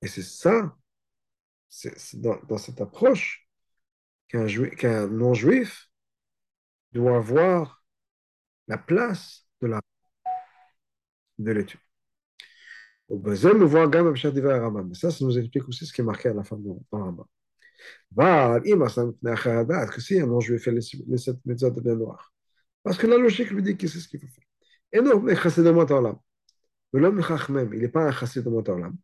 Et 0.00 0.06
c'est 0.08 0.22
ça, 0.22 0.74
c'est 1.68 2.18
dans, 2.18 2.38
dans, 2.48 2.56
cette 2.56 2.80
approche 2.80 3.46
qu'un 4.28 4.46
qu 4.46 4.86
non-juif 5.10 5.90
doit 6.92 7.18
avoir 7.18 7.84
la 8.66 8.78
place 8.78 9.46
de 9.60 9.66
la 9.66 9.82
de 11.38 11.52
l'étude. 11.52 11.80
Au 13.08 13.18
besoin, 13.18 13.52
nous 13.52 13.68
voit 13.68 13.86
Gam 13.88 14.06
Abshad 14.06 14.32
Divar 14.32 14.58
Rambam. 14.62 14.94
Ça, 14.94 15.10
ça 15.10 15.22
nous 15.22 15.38
explique 15.38 15.68
aussi 15.68 15.84
ce 15.84 15.92
qui 15.92 16.00
est 16.00 16.04
marqué 16.04 16.30
à 16.30 16.34
la 16.34 16.44
fin 16.44 16.56
de 16.56 16.70
Rambam. 16.90 17.26
Que 18.16 20.00
si 20.00 20.20
un 20.20 20.26
non-juif 20.26 20.62
fait 20.62 20.72
les 20.72 21.18
sept 21.18 21.38
méthodes 21.44 21.80
de 21.82 21.94
noir. 21.94 22.32
Parce 22.82 22.98
que 22.98 23.06
la 23.06 23.16
logique 23.16 23.50
lui 23.50 23.62
dit 23.62 23.76
que 23.76 23.86
c'est 23.86 24.00
ce 24.00 24.08
qu'il 24.08 24.20
faut 24.20 24.26
faire? 24.26 24.44
Et 24.92 25.00
non, 25.00 25.20
mais 25.20 25.36
chassid 25.36 25.64
de 25.64 25.70
Motorlam. 25.70 26.18
L'homme 26.92 27.22
chachmem, 27.22 27.72
il 27.72 27.80
n'est 27.80 27.88
pas 27.88 28.06
un 28.08 28.12
chassid 28.12 28.42
de 28.44 28.50
Motorlam. 28.50 28.96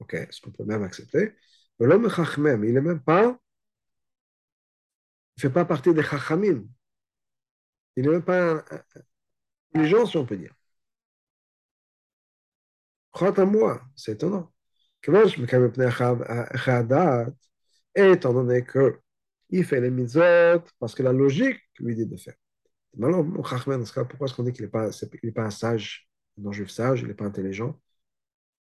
Ok, 0.00 0.16
ce 0.30 0.40
qu'on 0.40 0.50
peut 0.50 0.64
même 0.64 0.82
accepter. 0.82 1.34
L'homme 1.78 2.10
chachmem, 2.10 2.64
il 2.64 2.74
n'est 2.74 2.80
même 2.80 3.00
pas. 3.00 3.38
Il 5.36 5.38
ne 5.38 5.40
fait 5.42 5.50
pas 5.50 5.64
partie 5.64 5.94
des 5.94 6.02
chachamim. 6.02 6.66
Il 7.96 8.04
n'est 8.04 8.10
même 8.10 8.22
pas 8.22 8.64
intelligent, 9.72 10.06
si 10.06 10.16
on 10.16 10.26
peut 10.26 10.36
dire. 10.36 10.54
Crois 13.12 13.38
à 13.40 13.44
moi, 13.44 13.80
c'est 13.96 14.12
étonnant. 14.12 14.52
Calme 17.94 18.12
étant 18.12 18.32
donné 18.32 18.64
qu'il 18.64 19.64
fait 19.64 19.80
les 19.80 19.90
mitzvot 19.90 20.64
parce 20.78 20.94
que 20.94 21.02
la 21.02 21.12
logique 21.12 21.60
lui 21.78 21.94
dit 21.94 22.06
de 22.06 22.16
faire. 22.16 22.34
Maintenant, 22.96 23.24
pourquoi 23.24 23.58
est-ce 23.58 24.34
qu'on 24.34 24.42
dit 24.44 24.52
qu'il 24.52 24.64
n'est 24.64 24.70
pas, 24.70 24.90
un 25.44 25.50
sage, 25.50 26.08
un 26.38 26.42
non-juif 26.42 26.70
sage, 26.70 27.02
il 27.02 27.08
n'est 27.08 27.14
pas 27.14 27.24
intelligent? 27.24 27.80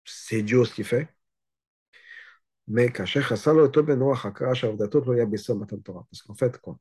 C'est 0.06 0.40
idiot 0.40 0.66
ce 0.66 0.74
qu'il 0.74 0.86
fait. 0.86 1.10
Mais 2.68 2.90
parce 2.90 3.14
qu'en 6.22 6.36
fait, 6.36 6.60
quand, 6.60 6.80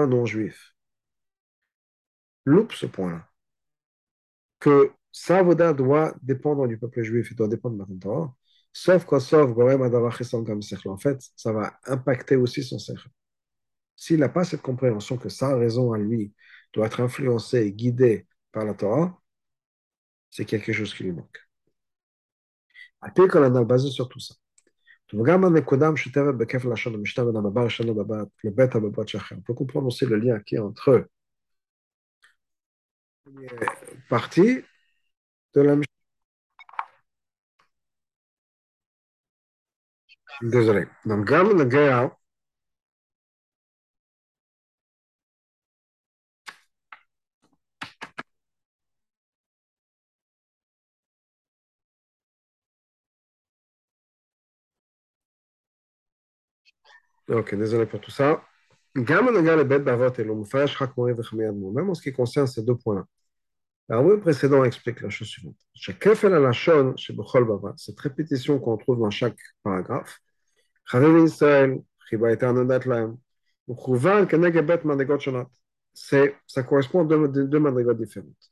un 0.00 0.06
non-juif 0.06 0.74
loupe 2.46 2.72
ce 2.72 2.86
point-là, 2.86 3.28
que 4.58 4.92
sa 5.12 5.42
voda 5.42 5.72
doit 5.72 6.14
dépendre 6.22 6.66
du 6.68 6.78
peuple 6.78 7.02
juif, 7.02 7.30
il 7.30 7.36
doit 7.36 7.48
dépendre 7.48 7.74
de 7.74 7.80
Matan 7.80 7.98
Torah, 7.98 8.36
Sauf 8.72 9.04
qu'au 9.04 9.20
sauf, 9.20 9.50
en 10.86 10.96
fait, 10.96 11.20
ça 11.36 11.52
va 11.52 11.78
impacter 11.86 12.36
aussi 12.36 12.62
son 12.62 12.78
cercle. 12.78 13.08
S'il 13.96 14.20
n'a 14.20 14.28
pas 14.28 14.44
cette 14.44 14.62
compréhension 14.62 15.18
que 15.18 15.28
sa 15.28 15.56
raison 15.56 15.92
à 15.92 15.98
lui 15.98 16.32
doit 16.72 16.86
être 16.86 17.00
influencée 17.00 17.66
et 17.66 17.72
guidée 17.72 18.26
par 18.52 18.64
la 18.64 18.74
Torah, 18.74 19.20
c'est 20.30 20.44
quelque 20.44 20.72
chose 20.72 20.94
qui 20.94 21.04
lui 21.04 21.12
manque. 21.12 21.38
Après 23.00 23.28
qu'on 23.28 23.42
a 23.42 23.64
basé 23.64 23.90
sur 23.90 24.08
tout 24.08 24.20
ça. 24.20 24.34
On 25.12 25.24
peut 25.24 25.62
comprendre 29.54 29.86
aussi 29.88 30.06
le 30.06 30.16
lien 30.16 30.40
qui 30.40 30.54
est 30.54 30.58
entre 30.58 31.08
partie 34.08 34.62
de 35.54 35.60
la 35.60 35.76
Désolé. 40.42 40.86
Donc, 41.06 41.26
gamme 41.26 41.56
de 41.56 41.64
Gaël. 41.64 42.10
Ok, 57.28 57.54
désolé 57.54 57.86
pour 57.86 58.00
tout 58.00 58.10
ça. 58.10 58.42
Gamme 58.96 59.34
de 59.34 59.40
Gaël 59.40 59.60
et 59.60 59.64
Bête 59.64 59.84
Bavot 59.84 60.12
et 60.18 60.24
l'Omfash, 60.24 60.80
Hakmoré 60.82 61.14
Vechmeyad 61.14 61.54
même 61.54 61.90
en 61.90 61.94
ce 61.94 62.02
qui 62.02 62.12
concerne 62.12 62.46
ces 62.46 62.62
deux 62.62 62.76
points-là. 62.76 63.04
Le 63.90 64.20
précédent 64.20 64.64
explique 64.64 65.00
la 65.02 65.10
chose 65.10 65.28
suivante. 65.28 65.56
Chaque 65.74 65.98
kefel 65.98 66.34
à 66.34 66.40
la 66.40 66.52
chez 66.52 66.72
cette 67.76 68.00
répétition 68.00 68.58
qu'on 68.60 68.76
trouve 68.76 69.00
dans 69.00 69.10
chaque 69.10 69.38
paragraphe, 69.62 70.20
ça 76.46 76.62
correspond 76.64 77.08
à 77.08 77.28
deux, 77.28 77.46
deux 77.46 77.94
différentes. 77.94 78.50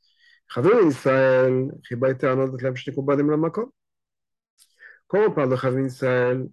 Quand 5.07 5.25
on 5.27 5.31
parle 5.31 5.49
de 5.49 5.55
Chavin 5.55 5.83
Israël, 5.85 6.49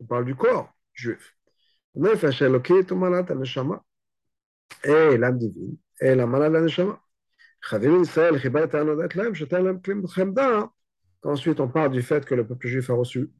on 0.00 0.04
parle 0.06 0.24
du 0.24 0.34
corps 0.34 0.72
juif. 0.94 1.36
L'âme 4.84 5.38
divine, 5.38 5.76
la 6.00 6.26
Ensuite, 11.24 11.60
on 11.60 11.68
parle 11.68 11.92
du 11.92 12.02
fait 12.02 12.24
que 12.24 12.34
le 12.34 12.46
peuple 12.46 12.66
juif 12.66 12.90
a 12.90 12.94
reçu 12.94 13.30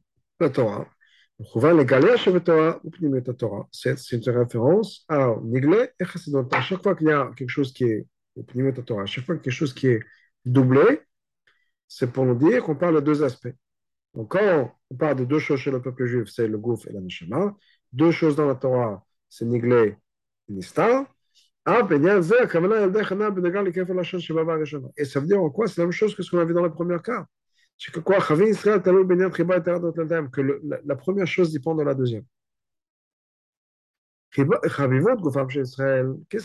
la 0.43 0.49
Torah. 0.49 0.87
C'est 3.71 4.11
une 4.11 4.29
référence 4.29 5.05
à 5.09 5.35
Niglé 5.43 5.89
et 5.99 6.05
Chassidot. 6.05 6.47
À 6.51 6.61
chaque 6.61 6.83
fois 6.83 6.95
qu'il 6.95 7.07
y 7.07 7.11
a 7.11 7.31
quelque 7.35 7.49
chose 7.49 7.73
qui 7.73 7.85
est 7.85 8.05
à 8.35 9.05
chaque 9.05 9.25
fois 9.25 9.35
qu'il 9.35 9.37
y 9.39 9.39
a 9.39 9.43
quelque 9.43 9.51
chose 9.51 9.73
qui 9.73 9.87
est 9.87 10.01
doublé, 10.45 11.01
c'est 11.87 12.11
pour 12.11 12.25
nous 12.25 12.35
dire 12.35 12.63
qu'on 12.63 12.75
parle 12.75 12.95
de 12.95 13.01
deux 13.01 13.23
aspects. 13.23 13.53
Donc, 14.13 14.31
quand 14.31 14.73
on 14.89 14.95
parle 14.95 15.17
de 15.17 15.25
deux 15.25 15.39
choses 15.39 15.59
chez 15.59 15.71
le 15.71 15.81
peuple 15.81 16.05
juif, 16.05 16.29
c'est 16.29 16.47
le 16.47 16.57
Gouf 16.57 16.87
et 16.87 16.93
la 16.93 17.01
Neshama. 17.01 17.55
Deux 17.91 18.11
choses 18.11 18.35
dans 18.35 18.47
la 18.47 18.55
Torah, 18.55 19.05
c'est 19.29 19.45
Niglé 19.45 19.97
et 20.49 20.53
Nistar. 20.53 21.05
Et 21.65 21.71
ça 25.05 25.19
veut 25.19 25.27
dire 25.27 25.41
en 25.41 25.49
quoi 25.49 25.67
C'est 25.67 25.81
la 25.81 25.85
même 25.85 25.91
chose 25.91 26.15
que 26.15 26.23
ce 26.23 26.31
qu'on 26.31 26.39
a 26.39 26.45
vu 26.45 26.53
dans 26.53 26.63
le 26.63 26.71
premier 26.71 26.99
cas 27.01 27.25
que 27.91 27.99
quoi 27.99 28.19
que 28.19 28.33
la, 30.41 30.79
la, 30.85 30.95
première 30.95 31.27
chose 31.27 31.51
dépend 31.51 31.75
de 31.75 31.83
la 31.83 31.93
deuxième. 31.93 32.23
Qu'est-ce 34.31 34.47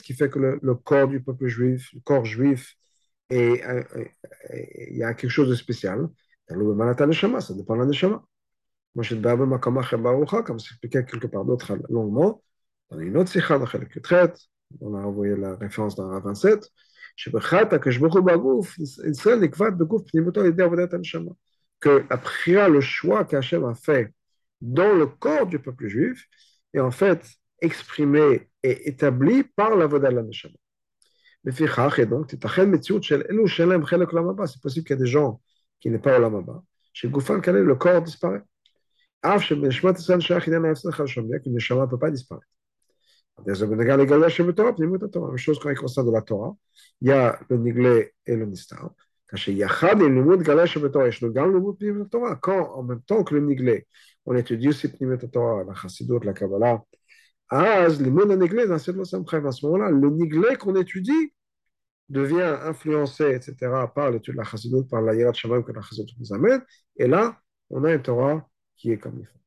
qui 0.03 0.14
fait 0.14 0.28
que 0.28 0.59
le, 0.61 0.74
corps 0.74 1.09
du 1.09 1.22
peuple 1.22 1.47
juif, 1.47 1.91
le 1.95 2.01
corps 2.01 2.24
juif, 2.24 2.74
il 3.30 4.97
y 4.97 5.03
a 5.03 5.14
quelque 5.14 5.30
chose 5.30 5.49
de 5.49 5.55
spécial? 5.55 6.09
Ça 6.49 6.57
dépend 6.57 7.74
de 7.74 7.80
la 7.80 7.86
neshama. 7.86 8.24
Moi, 8.95 9.59
kamach 9.59 9.95
barucha, 9.95 10.43
comme 10.43 10.59
c'est 10.59 10.72
expliqué 10.72 11.05
quelque 11.05 11.28
part 11.28 11.45
d'autre 11.45 11.78
longuement, 11.89 12.43
dans 12.91 12.99
une 12.99 13.16
autre 13.16 13.30
sikha, 13.30 13.59
dans 13.59 13.66
traite, 14.03 14.39
on 14.80 14.95
a 14.95 15.01
envoyé 15.01 15.36
la 15.36 15.57
référence 15.57 15.95
dans 15.95 16.11
la 16.11 16.20
27, 16.20 16.68
que 21.81 22.05
la 22.11 22.16
prière, 22.16 22.69
le 22.69 22.81
choix 22.81 23.25
qu'Hachem 23.25 23.64
a 23.64 23.75
fait 23.75 24.12
dans 24.61 24.93
le 24.93 25.07
corps 25.07 25.47
du 25.47 25.59
peuple 25.59 25.89
juif 25.89 26.27
est 26.75 26.81
en 26.81 26.91
fait 26.91 27.25
exprimé 27.61 28.49
et 28.62 28.89
établi 28.89 29.45
par 29.45 29.77
la 29.77 29.87
neshama. 29.87 30.55
Donc, 31.45 32.31
c'est 32.31 32.41
possible 34.61 34.87
qu'il 34.87 34.97
y 34.97 34.99
ait 34.99 35.03
des 35.03 35.07
gens 35.07 35.41
qui 35.81 35.91
n'est 35.91 35.99
pas 35.99 36.19
Goufan 37.05 37.41
Kalel, 37.41 37.62
le 37.62 37.77
corps 37.77 38.03
disparaît. 38.03 38.43
Que 39.23 39.55
peut 41.87 41.99
pas 41.99 42.11
disparaître. 42.11 42.47
Même 43.47 45.36
chose 45.36 45.59
quand 45.59 45.70
il 45.70 45.76
concerne 45.76 46.07
de 46.07 46.12
la 46.12 46.22
Torah, 46.22 46.57
il 47.01 47.09
y 47.09 47.12
a 47.12 47.39
le 47.49 47.57
Niglé 47.57 48.12
et 48.26 48.36
le 48.36 48.47
Nistar. 48.47 48.91
Quand 52.41 52.72
en 52.74 52.82
même 52.82 53.03
temps 53.03 53.24
que 53.24 53.34
le 53.34 53.41
Niglé, 53.41 53.86
on 54.24 54.34
étudie 54.34 54.68
aussi 54.68 54.89
Pnimet 54.89 55.18
Torah, 55.18 55.64
la 55.64 55.74
Chassidut, 55.74 56.20
la 56.24 56.32
Kabbalah, 56.32 56.82
à 57.51 57.89
ce 57.91 58.03
moment-là, 59.66 59.91
le 59.91 60.11
Niglé 60.11 60.57
qu'on 60.57 60.74
étudie, 60.76 61.32
devient 62.09 62.59
influencé, 62.64 63.34
etc., 63.34 63.55
par 63.95 64.11
l'étude 64.11 64.34
de 64.34 64.39
la 64.39 64.45
chassidut, 64.45 64.86
par 64.89 65.03
la 65.03 65.14
hirat 65.14 65.32
shamam 65.34 65.64
que 65.64 65.72
la 65.72 65.82
chassidut 65.82 66.14
nous 66.18 66.32
amène, 66.32 66.62
et 66.97 67.07
là, 67.07 67.39
on 67.70 67.84
a 67.84 67.93
un 67.93 67.99
Torah 67.99 68.49
qui 68.76 68.93
est 68.93 68.99
comme 68.99 69.18
il 69.20 69.26
faut. 69.26 69.39